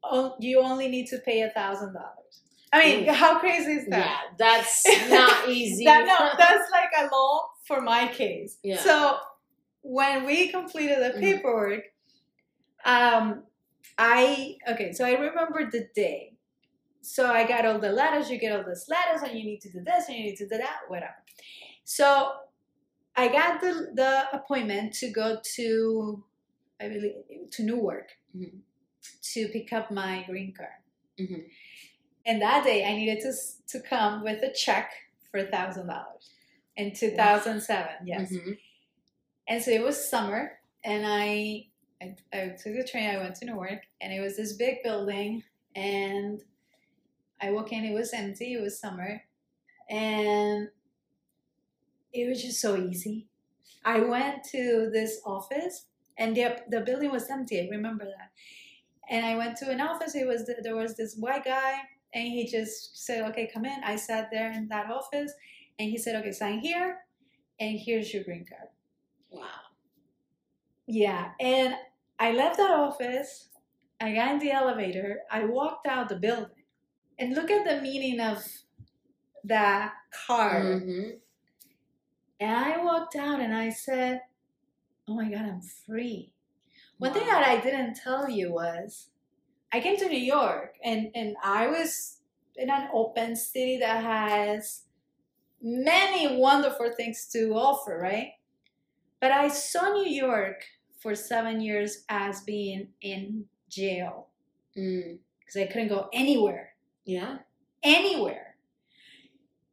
oh, 0.04 0.36
you 0.40 0.60
only 0.60 0.88
need 0.88 1.06
to 1.08 1.18
pay 1.18 1.42
a 1.42 1.50
thousand 1.50 1.92
dollars 1.92 2.42
i 2.72 2.84
mean 2.84 3.08
Ooh. 3.08 3.12
how 3.12 3.38
crazy 3.38 3.72
is 3.72 3.86
that 3.88 3.98
yeah 3.98 4.20
that's 4.38 4.84
not 5.10 5.48
easy 5.48 5.84
that, 5.84 6.04
no, 6.06 6.30
that's 6.38 6.70
like 6.70 6.90
a 7.00 7.14
law 7.14 7.42
for 7.66 7.80
my 7.80 8.06
case. 8.08 8.58
Yeah. 8.62 8.78
So 8.78 9.18
when 9.86 10.24
we 10.26 10.48
completed 10.48 10.98
the 10.98 11.12
Mhm. 11.16 11.20
paperwork, 11.20 11.84
um, 12.84 13.46
I 13.98 14.58
okay. 14.68 14.92
So 14.92 15.04
I 15.04 15.12
remember 15.12 15.70
the 15.70 15.88
day. 15.94 16.34
So 17.02 17.30
I 17.30 17.46
got 17.46 17.64
all 17.64 17.78
the 17.78 17.92
letters. 17.92 18.30
You 18.30 18.38
get 18.38 18.52
all 18.56 18.64
these 18.64 18.88
letters, 18.88 19.22
and 19.22 19.38
you 19.38 19.44
need 19.44 19.60
to 19.62 19.70
do 19.70 19.80
this, 19.80 20.08
and 20.08 20.16
you 20.18 20.24
need 20.24 20.36
to 20.36 20.48
do 20.48 20.58
that, 20.58 20.80
whatever. 20.88 21.22
So 21.84 22.40
I 23.14 23.28
got 23.28 23.60
the 23.60 23.72
the 23.94 24.12
appointment 24.38 24.92
to 24.94 25.10
go 25.10 25.40
to 25.56 26.24
I 26.80 26.88
believe, 26.88 27.50
to 27.52 27.62
Newark 27.62 28.08
Mhm. 28.36 28.60
to 29.32 29.48
pick 29.48 29.72
up 29.72 29.90
my 29.90 30.24
green 30.24 30.52
card. 30.52 30.82
Mhm. 31.18 31.48
And 32.26 32.42
that 32.42 32.64
day, 32.64 32.84
I 32.84 32.92
needed 32.94 33.20
to 33.22 33.32
to 33.68 33.80
come 33.80 34.22
with 34.24 34.42
a 34.42 34.52
check 34.52 34.92
for 35.30 35.38
a 35.38 35.46
thousand 35.46 35.86
dollars 35.86 36.34
in 36.76 36.92
2007. 36.92 38.06
Yes. 38.06 38.32
Mhm. 38.32 38.58
And 39.48 39.62
so 39.62 39.70
it 39.70 39.82
was 39.82 40.08
summer, 40.08 40.58
and 40.84 41.04
I, 41.06 41.68
I 42.02 42.16
I 42.32 42.48
took 42.48 42.74
the 42.74 42.86
train. 42.88 43.10
I 43.10 43.18
went 43.18 43.36
to 43.36 43.46
Newark, 43.46 43.82
and 44.00 44.12
it 44.12 44.20
was 44.20 44.36
this 44.36 44.54
big 44.54 44.82
building, 44.82 45.42
and 45.74 46.42
I 47.40 47.50
walk 47.50 47.72
in. 47.72 47.84
It 47.84 47.94
was 47.94 48.12
empty. 48.12 48.54
It 48.54 48.62
was 48.62 48.78
summer, 48.80 49.22
and 49.88 50.68
it 52.12 52.28
was 52.28 52.42
just 52.42 52.60
so 52.60 52.76
easy. 52.76 53.28
I 53.84 54.00
went 54.00 54.44
to 54.52 54.90
this 54.92 55.20
office, 55.24 55.86
and 56.18 56.36
the 56.36 56.56
the 56.68 56.80
building 56.80 57.10
was 57.12 57.30
empty. 57.30 57.60
I 57.60 57.68
remember 57.70 58.04
that. 58.04 58.30
And 59.08 59.24
I 59.24 59.36
went 59.36 59.56
to 59.58 59.70
an 59.70 59.80
office. 59.80 60.14
It 60.16 60.26
was 60.26 60.50
there 60.62 60.76
was 60.76 60.96
this 60.96 61.16
white 61.16 61.44
guy, 61.44 61.74
and 62.14 62.26
he 62.26 62.46
just 62.46 63.04
said, 63.04 63.22
"Okay, 63.30 63.48
come 63.52 63.64
in." 63.64 63.84
I 63.84 63.96
sat 63.96 64.30
there 64.32 64.50
in 64.50 64.68
that 64.68 64.90
office, 64.90 65.32
and 65.78 65.88
he 65.90 65.98
said, 65.98 66.16
"Okay, 66.16 66.32
sign 66.32 66.58
here, 66.58 67.04
and 67.60 67.78
here's 67.78 68.12
your 68.12 68.24
green 68.24 68.44
card." 68.44 68.68
Wow. 69.30 69.60
Yeah, 70.86 71.32
and 71.40 71.76
I 72.18 72.32
left 72.32 72.56
that 72.58 72.70
office. 72.70 73.48
I 74.00 74.14
got 74.14 74.32
in 74.34 74.38
the 74.38 74.52
elevator. 74.52 75.22
I 75.30 75.44
walked 75.44 75.86
out 75.86 76.08
the 76.08 76.16
building, 76.16 76.64
and 77.18 77.34
look 77.34 77.50
at 77.50 77.64
the 77.66 77.80
meaning 77.82 78.20
of 78.20 78.44
that 79.44 79.94
card. 80.10 80.82
Mhm. 80.82 81.20
And 82.40 82.50
I 82.56 82.82
walked 82.82 83.14
out, 83.16 83.40
and 83.40 83.54
I 83.54 83.70
said, 83.70 84.22
"Oh 85.08 85.14
my 85.14 85.30
God, 85.30 85.46
I'm 85.46 85.62
free." 85.62 86.32
One 86.98 87.12
thing 87.14 87.26
that 87.26 87.46
I 87.46 87.60
didn't 87.60 87.96
tell 87.96 88.30
you 88.30 88.52
was, 88.52 89.10
I 89.72 89.80
came 89.80 89.96
to 89.98 90.08
New 90.08 90.18
York, 90.18 90.78
and 90.84 91.10
and 91.14 91.36
I 91.42 91.68
was 91.68 92.20
in 92.56 92.70
an 92.70 92.90
open 92.92 93.36
city 93.36 93.78
that 93.78 94.02
has 94.04 94.86
many 95.60 96.38
wonderful 96.38 96.92
things 96.94 97.28
to 97.30 97.54
offer, 97.54 97.98
right? 97.98 98.34
But 99.20 99.32
I 99.32 99.48
saw 99.48 99.92
New 99.92 100.08
York 100.10 100.64
for 100.98 101.14
seven 101.14 101.60
years 101.60 102.04
as 102.08 102.42
being 102.42 102.88
in 103.00 103.46
jail 103.68 104.28
Mm. 104.76 105.18
because 105.38 105.56
I 105.56 105.66
couldn't 105.66 105.88
go 105.88 106.08
anywhere, 106.12 106.74
Yeah. 107.04 107.38
anywhere. 107.82 108.56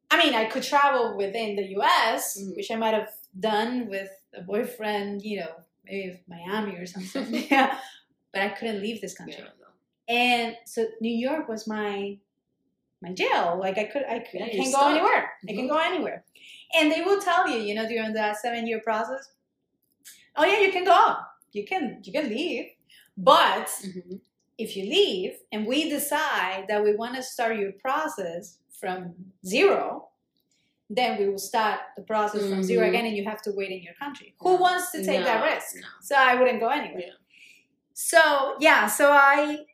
I 0.10 0.24
mean, 0.24 0.34
I 0.36 0.46
could 0.46 0.64
travel 0.64 1.18
within 1.18 1.56
the 1.56 1.66
U.S., 1.78 2.38
Mhm. 2.40 2.56
which 2.56 2.72
I 2.72 2.76
might 2.76 2.94
have 2.94 3.14
done 3.40 3.88
with 3.90 4.10
a 4.34 4.42
boyfriend, 4.42 5.24
you 5.24 5.40
know, 5.42 5.56
maybe 5.84 6.22
Miami 6.28 6.78
or 6.78 6.86
something. 6.86 7.34
yeah, 7.52 7.80
but 8.32 8.42
I 8.42 8.50
couldn't 8.50 8.82
leave 8.82 9.02
this 9.02 9.16
country. 9.16 9.38
Yeah. 9.40 9.50
no. 9.60 9.68
And 10.08 10.58
so 10.66 10.88
New 11.02 11.14
York 11.16 11.48
was 11.50 11.68
my 11.68 12.18
my 13.04 13.12
jail. 13.22 13.58
Like 13.66 13.78
I 13.78 13.86
could 13.92 14.06
I, 14.16 14.20
could, 14.20 14.40
Yeah, 14.40 14.46
I 14.48 14.50
can 14.50 14.64
go 14.64 14.70
stuck. 14.80 14.92
anywhere. 14.96 15.24
I 15.48 15.52
Mhm. 15.52 15.56
can 15.58 15.68
go 15.68 15.78
anywhere. 15.92 16.20
And 16.78 16.86
they 16.92 17.02
will 17.08 17.22
tell 17.30 17.44
you, 17.52 17.60
you 17.68 17.74
know, 17.78 17.88
during 17.94 18.14
that 18.14 18.38
seven 18.38 18.66
year 18.70 18.80
process, 18.90 19.24
oh 20.38 20.46
yeah, 20.52 20.60
you 20.66 20.72
can 20.72 20.86
go. 20.96 21.02
You 21.58 21.64
can 21.72 21.84
you 22.06 22.12
can 22.18 22.28
leave. 22.38 22.66
But 23.34 23.68
Mhm. 23.88 24.22
if 24.58 24.70
you 24.78 24.84
leave 25.00 25.34
and 25.52 25.68
we 25.72 25.90
decide 25.98 26.62
that 26.70 26.80
we 26.86 26.92
want 27.02 27.14
to 27.16 27.24
start 27.34 27.54
your 27.64 27.74
process 27.88 28.44
from 28.80 29.00
zero, 29.54 29.82
then 30.90 31.12
we 31.20 31.26
will 31.30 31.46
start 31.54 31.80
the 31.98 32.04
process 32.14 32.42
from 32.50 32.62
zero 32.64 32.84
Mhm. 32.86 32.90
again 32.92 33.06
and 33.10 33.16
you 33.20 33.26
have 33.32 33.42
to 33.48 33.52
wait 33.60 33.72
in 33.78 33.82
your 33.88 33.96
country. 34.04 34.30
Who 34.44 34.54
wants 34.66 34.86
to 34.94 34.98
take 35.10 35.24
that 35.30 35.42
risk? 35.52 35.70
no. 35.76 35.88
So 36.02 36.14
I 36.16 36.32
wouldn't 36.38 36.60
go 36.66 36.70
anywhere. 36.70 37.08
Yeah. 37.08 37.20
So 38.12 38.22
yeah, 38.68 38.88
so 38.88 39.06
I 39.12 39.66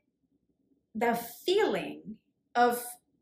the 1.04 1.14
feeling 1.46 2.18
of 2.56 2.74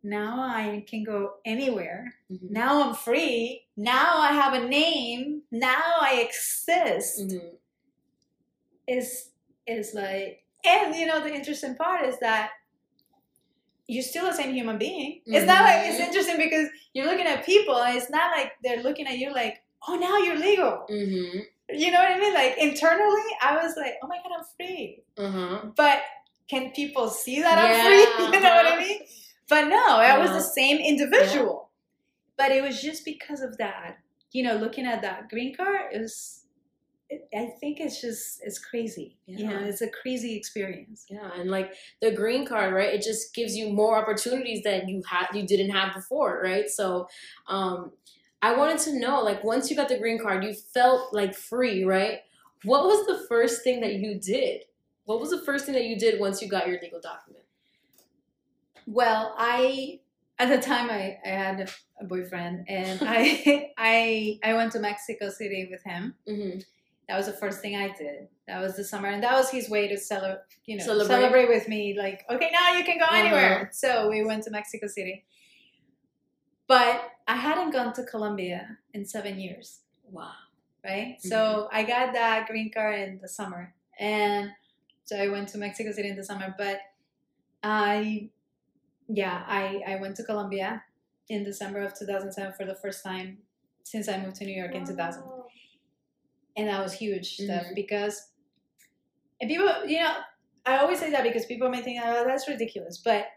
now 0.04 0.42
I 0.42 0.86
can 0.90 1.04
go 1.04 1.36
anywhere. 1.46 2.14
Mhm. 2.32 2.50
Now 2.52 2.84
I'm 2.88 2.96
free. 2.96 3.66
Now 3.76 4.18
I 4.20 4.32
have 4.32 4.54
a 4.54 4.68
name. 4.68 5.44
Now 5.52 5.84
I 6.02 6.22
exist. 6.28 7.20
Mhm. 7.22 7.58
Is 8.88 9.32
is 9.66 9.94
like 9.94 10.44
and 10.66 10.96
you 10.96 11.06
know 11.06 11.22
the 11.22 11.34
interesting 11.34 11.76
part 11.76 12.06
is 12.06 12.18
that 12.20 12.52
you're 13.88 14.04
still 14.04 14.26
the 14.26 14.34
same 14.34 14.54
human 14.54 14.78
being. 14.78 15.22
It's 15.26 15.46
not 15.46 15.62
like 15.64 15.88
it's 15.88 15.98
Mhm. 16.00 16.08
interesting 16.08 16.38
because 16.38 16.68
you're 16.94 17.06
looking 17.06 17.26
at 17.26 17.46
people 17.46 17.76
and 17.82 17.98
it's 17.98 18.10
not 18.10 18.32
like 18.32 18.54
they're 18.64 18.84
looking 18.84 19.08
at 19.08 19.18
you 19.18 19.32
like, 19.34 19.62
oh 19.88 19.96
now 19.96 20.18
you're 20.18 20.38
legal. 20.38 20.86
Mhm. 20.90 21.46
You 21.70 21.92
know 21.92 22.00
what 22.00 22.12
I 22.12 22.20
mean? 22.20 22.34
Like 22.34 22.58
internally 22.58 23.24
I 23.42 23.58
was 23.62 23.76
like, 23.78 23.96
oh 24.04 24.08
my 24.08 24.18
god, 24.18 24.32
I'm 24.40 24.46
free. 24.58 25.04
Uh-huh. 25.18 25.66
but 25.76 26.02
can 26.50 26.72
people 26.72 27.10
see 27.10 27.42
that 27.42 27.58
I'm 27.58 27.74
free? 27.86 28.06
You 28.36 28.40
know 28.44 28.56
what 28.56 28.66
I 28.66 28.70
uh-huh. 28.72 28.80
mean? 28.80 29.00
But 29.50 29.68
no, 29.68 29.98
I 29.98 30.18
was 30.18 30.32
the 30.32 30.42
same 30.42 30.78
individual. 30.78 31.70
But 32.38 32.52
it 32.52 32.62
was 32.64 32.82
just 32.82 33.06
because 33.06 33.42
of 33.42 33.58
that. 33.58 33.98
You 34.32 34.44
know, 34.44 34.56
looking 34.58 34.86
at 34.86 35.02
that 35.02 35.30
green 35.30 35.56
card, 35.56 35.94
it 35.94 36.00
was. 36.02 36.44
It, 37.10 37.30
I 37.34 37.54
think 37.62 37.80
it's 37.80 38.02
just 38.02 38.42
it's 38.44 38.60
crazy. 38.60 39.18
You 39.26 39.46
know, 39.46 39.52
Yeah. 39.54 39.66
it's 39.66 39.82
a 39.82 39.90
crazy 39.90 40.36
experience. 40.36 41.06
Yeah, 41.10 41.30
and 41.40 41.50
like 41.50 41.74
the 42.02 42.12
green 42.12 42.46
card, 42.46 42.74
right? 42.74 42.94
It 42.94 43.02
just 43.02 43.34
gives 43.34 43.56
you 43.56 43.70
more 43.72 43.98
opportunities 43.98 44.64
that 44.64 44.90
you 44.90 45.02
had 45.10 45.28
you 45.34 45.48
didn't 45.48 45.70
have 45.72 45.94
before, 45.96 46.42
right? 46.44 46.70
So, 46.70 47.08
um, 47.48 47.94
I 48.42 48.56
wanted 48.58 48.80
to 48.80 49.00
know, 49.00 49.22
like, 49.24 49.44
once 49.44 49.70
you 49.70 49.76
got 49.78 49.88
the 49.88 49.98
green 49.98 50.20
card, 50.20 50.44
you 50.44 50.54
felt 50.54 51.14
like 51.14 51.34
free, 51.34 51.84
right? 51.86 52.20
What 52.66 52.84
was 52.84 53.08
the 53.08 53.26
first 53.28 53.64
thing 53.64 53.80
that 53.82 53.96
you 53.96 54.20
did? 54.20 54.64
What 55.06 55.20
was 55.22 55.30
the 55.30 55.42
first 55.42 55.66
thing 55.66 55.76
that 55.76 55.86
you 55.86 55.98
did 55.98 56.20
once 56.20 56.42
you 56.42 56.50
got 56.50 56.68
your 56.68 56.80
legal 56.82 57.00
document? 57.00 57.46
Well, 58.88 59.36
I 59.38 60.00
at 60.40 60.50
the 60.50 60.60
time 60.60 60.90
I, 60.90 61.18
I 61.26 61.30
had 61.30 61.70
a 62.00 62.06
boyfriend, 62.06 62.66
and 62.68 63.00
I 63.04 63.72
I 63.78 64.40
I 64.44 64.54
went 64.54 64.72
to 64.72 64.80
Mexico 64.80 65.30
City 65.30 65.68
with 65.70 65.84
him. 65.84 66.16
Mm-hmm. 66.28 66.60
That 67.10 67.18
was 67.18 67.28
the 67.28 67.34
first 67.34 67.62
thing 67.62 67.76
I 67.76 67.88
did. 67.96 68.28
That 68.48 68.62
was 68.62 68.76
the 68.76 68.84
summer, 68.84 69.08
and 69.10 69.22
that 69.24 69.34
was 69.34 69.50
his 69.50 69.70
way 69.70 69.88
to 69.88 69.98
celebrate, 69.98 70.40
you 70.66 70.78
know, 70.78 70.84
Celebrate. 70.84 71.16
celebrate, 71.16 71.48
with 71.50 71.68
me. 71.70 71.96
Like, 71.98 72.26
okay, 72.30 72.50
now 72.52 72.78
you 72.78 72.84
can 72.84 72.98
go 72.98 73.06
Uh-huh. 73.06 73.16
anywhere. 73.16 73.70
So 73.74 74.10
we 74.10 74.24
went 74.26 74.44
to 74.44 74.52
Mexico 74.52 74.88
City, 74.88 75.26
but 76.68 77.12
I 77.28 77.36
hadn't 77.36 77.72
gone 77.72 77.94
to 77.94 78.04
Colombia 78.04 78.78
in 78.94 79.06
seven 79.06 79.40
years, 79.40 79.80
Wow. 80.12 80.32
right? 80.84 81.16
Mm-hmm. 81.18 81.28
So 81.30 81.70
I 81.72 81.84
got 81.84 82.14
that 82.14 82.48
green 82.48 82.72
card 82.74 83.00
in 83.00 83.20
the 83.22 83.28
summer, 83.30 83.74
and 84.00 84.52
so 85.06 85.18
I 85.18 85.28
went 85.30 85.48
to 85.50 85.58
Mexico 85.58 85.92
City 85.92 86.10
in 86.10 86.16
the 86.18 86.24
summer. 86.26 86.54
But 86.58 86.80
I, 87.64 88.30
yeah, 89.08 89.44
I 89.48 89.82
I 89.88 89.96
went 90.02 90.16
to 90.18 90.24
Colombia 90.24 90.84
in 91.30 91.44
December 91.44 91.82
of 91.82 91.94
2007 91.98 92.54
for 92.54 92.66
the 92.66 92.76
first 92.76 93.04
time 93.04 93.40
since 93.84 94.08
I 94.10 94.18
moved 94.20 94.36
to 94.38 94.46
New 94.46 94.54
York 94.56 94.74
in 94.76 94.86
2000 94.86 95.24
and 96.58 96.68
that 96.68 96.82
was 96.84 96.94
huge 96.94 97.36
stuff 97.38 97.66
Mhm. 97.66 97.76
because 97.76 98.32
and 99.40 99.50
people 99.50 99.70
you 99.86 100.00
know 100.00 100.14
i 100.66 100.78
always 100.78 101.00
say 101.00 101.12
that 101.12 101.24
because 101.24 101.46
people 101.46 101.70
may 101.70 101.82
think 101.82 102.02
oh 102.04 102.24
that's 102.26 102.48
ridiculous 102.48 102.98
but 102.98 103.28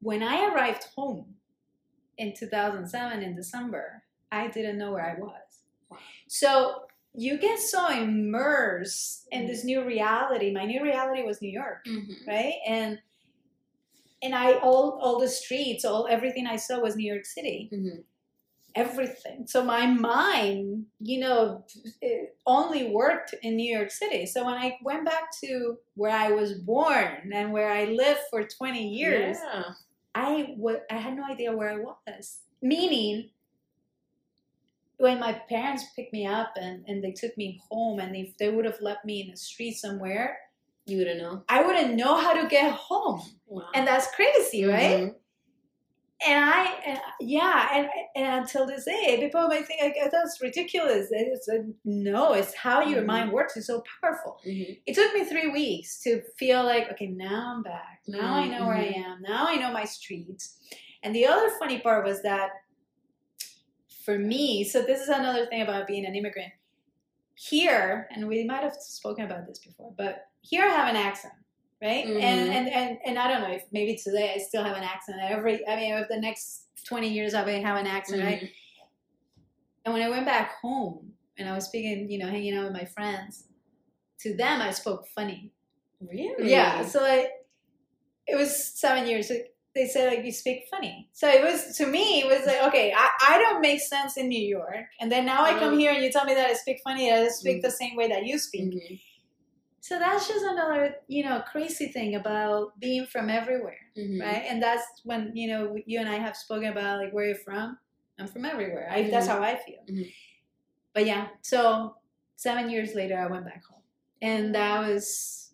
when 0.00 0.22
i 0.22 0.46
arrived 0.48 0.84
home 0.96 1.34
in 2.18 2.32
2007 2.34 3.22
in 3.22 3.34
december 3.36 4.02
i 4.32 4.48
didn't 4.48 4.78
know 4.78 4.92
where 4.92 5.04
i 5.04 5.18
was 5.20 5.62
Wow. 5.90 5.98
so 6.28 6.82
you 7.14 7.36
get 7.38 7.58
so 7.58 7.88
immersed 7.90 9.26
in 9.30 9.46
this 9.46 9.64
new 9.64 9.84
reality 9.84 10.52
my 10.52 10.64
new 10.64 10.82
reality 10.82 11.22
was 11.22 11.42
new 11.42 11.50
york 11.52 11.84
Mm-hmm. 11.86 12.28
right 12.28 12.54
and 12.66 12.98
and 14.22 14.34
i 14.34 14.52
all 14.54 14.98
all 15.02 15.18
the 15.18 15.28
streets 15.28 15.84
all 15.84 16.06
everything 16.10 16.46
i 16.46 16.56
saw 16.56 16.78
was 16.80 16.96
new 16.96 17.10
york 17.12 17.24
city 17.26 17.68
Mm-hmm. 17.72 18.00
everything. 18.76 19.46
So 19.48 19.64
my 19.64 19.84
mind, 19.86 20.86
you 21.00 21.18
know, 21.20 21.64
only 22.46 22.90
worked 22.90 23.34
in 23.42 23.56
New 23.56 23.70
York 23.76 23.90
City. 23.90 24.26
So 24.26 24.44
when 24.46 24.54
I 24.54 24.78
went 24.84 25.04
back 25.04 25.24
to 25.42 25.76
where 25.94 26.14
I 26.26 26.30
was 26.30 26.52
born 26.54 27.32
and 27.34 27.52
where 27.52 27.68
I 27.68 27.86
lived 27.86 28.20
for 28.30 28.44
20 28.44 28.88
years, 28.88 29.36
Yeah. 29.42 29.64
I 30.14 30.54
I 30.88 30.94
had 31.04 31.16
no 31.16 31.24
idea 31.24 31.56
where 31.56 31.70
I 31.70 31.78
was. 31.78 32.40
Meaning, 32.62 33.30
when 34.98 35.18
my 35.18 35.32
parents 35.48 35.84
picked 35.96 36.12
me 36.12 36.26
up 36.26 36.52
and, 36.56 36.84
and 36.86 37.02
they 37.02 37.12
took 37.12 37.36
me 37.36 37.60
home, 37.70 37.98
and 37.98 38.14
if 38.14 38.36
they 38.38 38.50
would 38.50 38.66
have 38.66 38.80
left 38.80 39.04
me 39.04 39.22
in 39.22 39.30
the 39.30 39.36
street 39.36 39.74
somewhere, 39.74 40.38
You 40.86 40.98
wouldn't 40.98 41.20
know. 41.20 41.44
I 41.48 41.62
wouldn't 41.64 41.94
know 41.94 42.16
how 42.16 42.32
to 42.40 42.48
get 42.48 42.72
home. 42.72 43.22
Wow. 43.46 43.68
And 43.74 43.86
that's 43.86 44.12
crazy, 44.14 44.64
right? 44.64 44.98
Mhm. 45.02 45.14
and 46.26 46.44
I, 46.44 46.64
and 46.84 46.98
yeah, 47.20 47.68
and, 47.72 47.88
and 48.14 48.42
until 48.42 48.66
this 48.66 48.84
day, 48.84 49.16
people 49.18 49.48
might 49.48 49.66
think 49.66 49.80
like, 49.82 49.94
"Oh, 50.02 50.08
that's 50.12 50.40
ridiculous. 50.42 51.10
And 51.10 51.28
It's 51.32 51.48
a, 51.48 51.64
no, 51.84 52.34
it's 52.34 52.54
how 52.54 52.82
your 52.82 53.00
Mhm. 53.02 53.06
mind 53.06 53.32
works. 53.32 53.56
It's 53.56 53.68
so 53.68 53.82
powerful. 54.02 54.38
Mhm. 54.46 54.80
It 54.84 54.94
took 54.94 55.14
me 55.14 55.24
three 55.24 55.48
weeks 55.48 56.02
to 56.02 56.20
feel 56.38 56.62
like, 56.62 56.90
okay, 56.92 57.06
now 57.06 57.54
I'm 57.56 57.62
back. 57.62 58.02
Now 58.06 58.34
I 58.34 58.46
know 58.48 58.66
where 58.66 58.76
I 58.76 58.92
Mhm. 58.92 59.04
am. 59.06 59.22
Now 59.22 59.46
I 59.48 59.56
know 59.56 59.72
my 59.72 59.86
streets. 59.86 60.58
And 61.02 61.14
the 61.14 61.26
other 61.26 61.48
funny 61.58 61.78
part 61.80 62.04
was 62.04 62.20
that 62.22 62.50
for 64.04 64.18
me, 64.18 64.64
so 64.64 64.82
this 64.82 65.00
is 65.00 65.08
another 65.08 65.46
thing 65.46 65.62
about 65.62 65.86
being 65.86 66.04
an 66.04 66.14
immigrant. 66.14 66.52
Here, 67.48 68.06
and 68.14 68.28
we 68.28 68.44
might 68.44 68.62
have 68.62 68.74
spoken 68.74 69.24
about 69.24 69.46
this 69.46 69.58
before, 69.58 69.92
but 69.96 70.26
here 70.42 70.62
I 70.64 70.68
have 70.68 70.88
an 70.88 70.96
accent, 70.96 71.32
right? 71.80 72.04
Mhm. 72.06 72.20
And, 72.22 72.50
and 72.50 72.68
and 72.68 72.98
and 73.06 73.18
I 73.18 73.28
don't 73.28 73.40
know 73.42 73.54
if 73.54 73.64
maybe 73.72 73.96
today 73.96 74.32
I 74.34 74.38
still 74.38 74.62
have 74.62 74.76
an 74.76 74.82
accent. 74.82 75.18
Every 75.22 75.66
I 75.66 75.76
mean, 75.76 75.94
if 75.94 76.08
the 76.08 76.20
next 76.20 76.66
twenty 76.84 77.08
years 77.08 77.32
I 77.32 77.44
may 77.44 77.62
have 77.62 77.78
an 77.78 77.86
accent, 77.86 78.22
right? 78.22 78.42
Mhm. 78.42 78.50
And 79.84 79.94
when 79.94 80.02
I 80.02 80.10
went 80.10 80.26
back 80.26 80.56
home 80.60 81.14
and 81.38 81.48
I 81.48 81.54
was 81.54 81.64
speaking, 81.64 82.10
you 82.10 82.18
know, 82.18 82.26
hanging 82.28 82.54
out 82.54 82.64
with 82.64 82.74
my 82.74 82.84
friends, 82.84 83.44
to 84.20 84.34
them 84.36 84.60
I 84.60 84.70
spoke 84.72 85.06
funny. 85.08 85.52
Really? 86.00 86.50
Yeah. 86.50 86.84
So 86.84 87.02
I, 87.04 87.28
it 88.26 88.36
was 88.36 88.54
seven 88.54 89.06
years. 89.06 89.30
They 89.74 89.86
said 89.86 90.12
like 90.12 90.24
you 90.24 90.32
speak 90.32 90.64
funny. 90.70 91.08
So 91.12 91.28
it 91.28 91.42
was 91.42 91.76
to 91.76 91.86
me 91.86 92.20
it 92.22 92.26
was 92.26 92.44
like 92.46 92.62
okay, 92.68 92.92
I, 92.92 93.08
I 93.28 93.38
don't 93.38 93.60
make 93.60 93.80
sense 93.80 94.16
in 94.16 94.28
New 94.28 94.40
York, 94.58 94.86
and 95.00 95.10
then 95.12 95.24
now 95.24 95.44
I 95.44 95.58
come 95.58 95.74
Mm. 95.74 95.78
here 95.80 95.92
and 95.92 96.02
you 96.02 96.10
tell 96.10 96.24
me 96.24 96.34
that 96.34 96.46
I 96.46 96.54
speak 96.54 96.80
funny. 96.82 97.12
I 97.12 97.28
speak 97.28 97.58
Mm. 97.58 97.62
the 97.62 97.70
same 97.70 97.94
way 97.96 98.08
that 98.08 98.26
you 98.26 98.38
speak. 98.38 98.72
Mhm. 98.74 99.00
So 99.80 99.98
that's 99.98 100.26
just 100.28 100.44
another 100.44 100.96
you 101.06 101.22
know 101.24 101.42
crazy 101.52 101.86
thing 101.86 102.16
about 102.16 102.78
being 102.80 103.06
from 103.06 103.30
everywhere, 103.30 103.78
Mhm. 103.96 104.20
right? 104.20 104.44
And 104.48 104.60
that's 104.62 104.84
when 105.04 105.36
you 105.36 105.46
know 105.48 105.76
you 105.86 106.00
and 106.00 106.08
I 106.08 106.16
have 106.18 106.36
spoken 106.36 106.68
about 106.68 106.98
like 106.98 107.12
where 107.12 107.26
you're 107.26 107.36
from. 107.36 107.78
I'm 108.18 108.26
from 108.26 108.44
everywhere. 108.44 108.88
I, 108.90 109.08
That's 109.08 109.26
Mhm. 109.26 109.30
how 109.30 109.42
I 109.42 109.56
feel. 109.56 109.82
Mhm. 109.88 110.12
But 110.92 111.06
yeah, 111.06 111.28
so 111.42 111.96
seven 112.36 112.68
years 112.68 112.94
later, 112.94 113.16
I 113.16 113.26
went 113.26 113.44
back 113.46 113.64
home, 113.64 113.82
and 114.20 114.52
that 114.56 114.80
was 114.86 115.52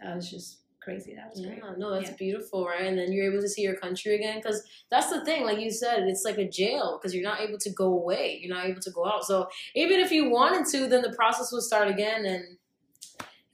that 0.00 0.14
was 0.16 0.30
just 0.30 0.59
crazy. 0.80 1.14
That 1.14 1.30
was 1.30 1.40
great. 1.44 1.58
Yeah, 1.58 1.74
no, 1.76 1.90
that's 1.90 2.10
Yeah. 2.10 2.16
beautiful, 2.16 2.66
right? 2.66 2.86
And 2.86 2.98
then 2.98 3.12
you're 3.12 3.30
able 3.30 3.42
to 3.42 3.48
see 3.48 3.62
your 3.62 3.76
country 3.76 4.14
again 4.14 4.38
because 4.38 4.62
that's 4.90 5.10
the 5.10 5.24
thing. 5.24 5.44
Like 5.44 5.58
you 5.58 5.70
said, 5.70 6.04
it's 6.04 6.24
like 6.24 6.38
a 6.38 6.48
jail 6.48 6.98
because 6.98 7.14
you're 7.14 7.24
not 7.24 7.40
able 7.40 7.58
to 7.58 7.70
go 7.70 7.86
away. 7.86 8.38
You're 8.42 8.54
not 8.54 8.66
able 8.66 8.80
to 8.80 8.90
go 8.90 9.06
out. 9.06 9.24
So 9.24 9.48
even 9.74 10.00
if 10.00 10.10
you 10.10 10.30
wanted 10.30 10.66
to, 10.72 10.88
then 10.88 11.02
the 11.02 11.12
process 11.12 11.52
would 11.52 11.62
start 11.62 11.88
again, 11.88 12.24
and 12.24 12.58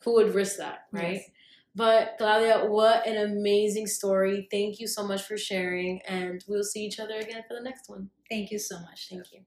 who 0.00 0.14
would 0.14 0.34
risk 0.34 0.56
that, 0.58 0.86
right? 0.92 1.14
Yes. 1.14 1.30
But 1.74 2.14
Claudia, 2.16 2.64
what 2.66 3.06
an 3.06 3.18
amazing 3.18 3.86
story! 3.86 4.48
Thank 4.50 4.80
you 4.80 4.86
so 4.86 5.06
much 5.06 5.22
for 5.24 5.36
sharing, 5.36 6.00
and 6.02 6.42
we'll 6.48 6.64
see 6.64 6.84
each 6.86 6.98
other 6.98 7.16
again 7.18 7.42
for 7.46 7.54
the 7.54 7.60
next 7.62 7.90
one. 7.90 8.08
Thank 8.30 8.50
you 8.50 8.58
so 8.58 8.78
much. 8.80 9.08
Thank 9.10 9.32
you. 9.32 9.40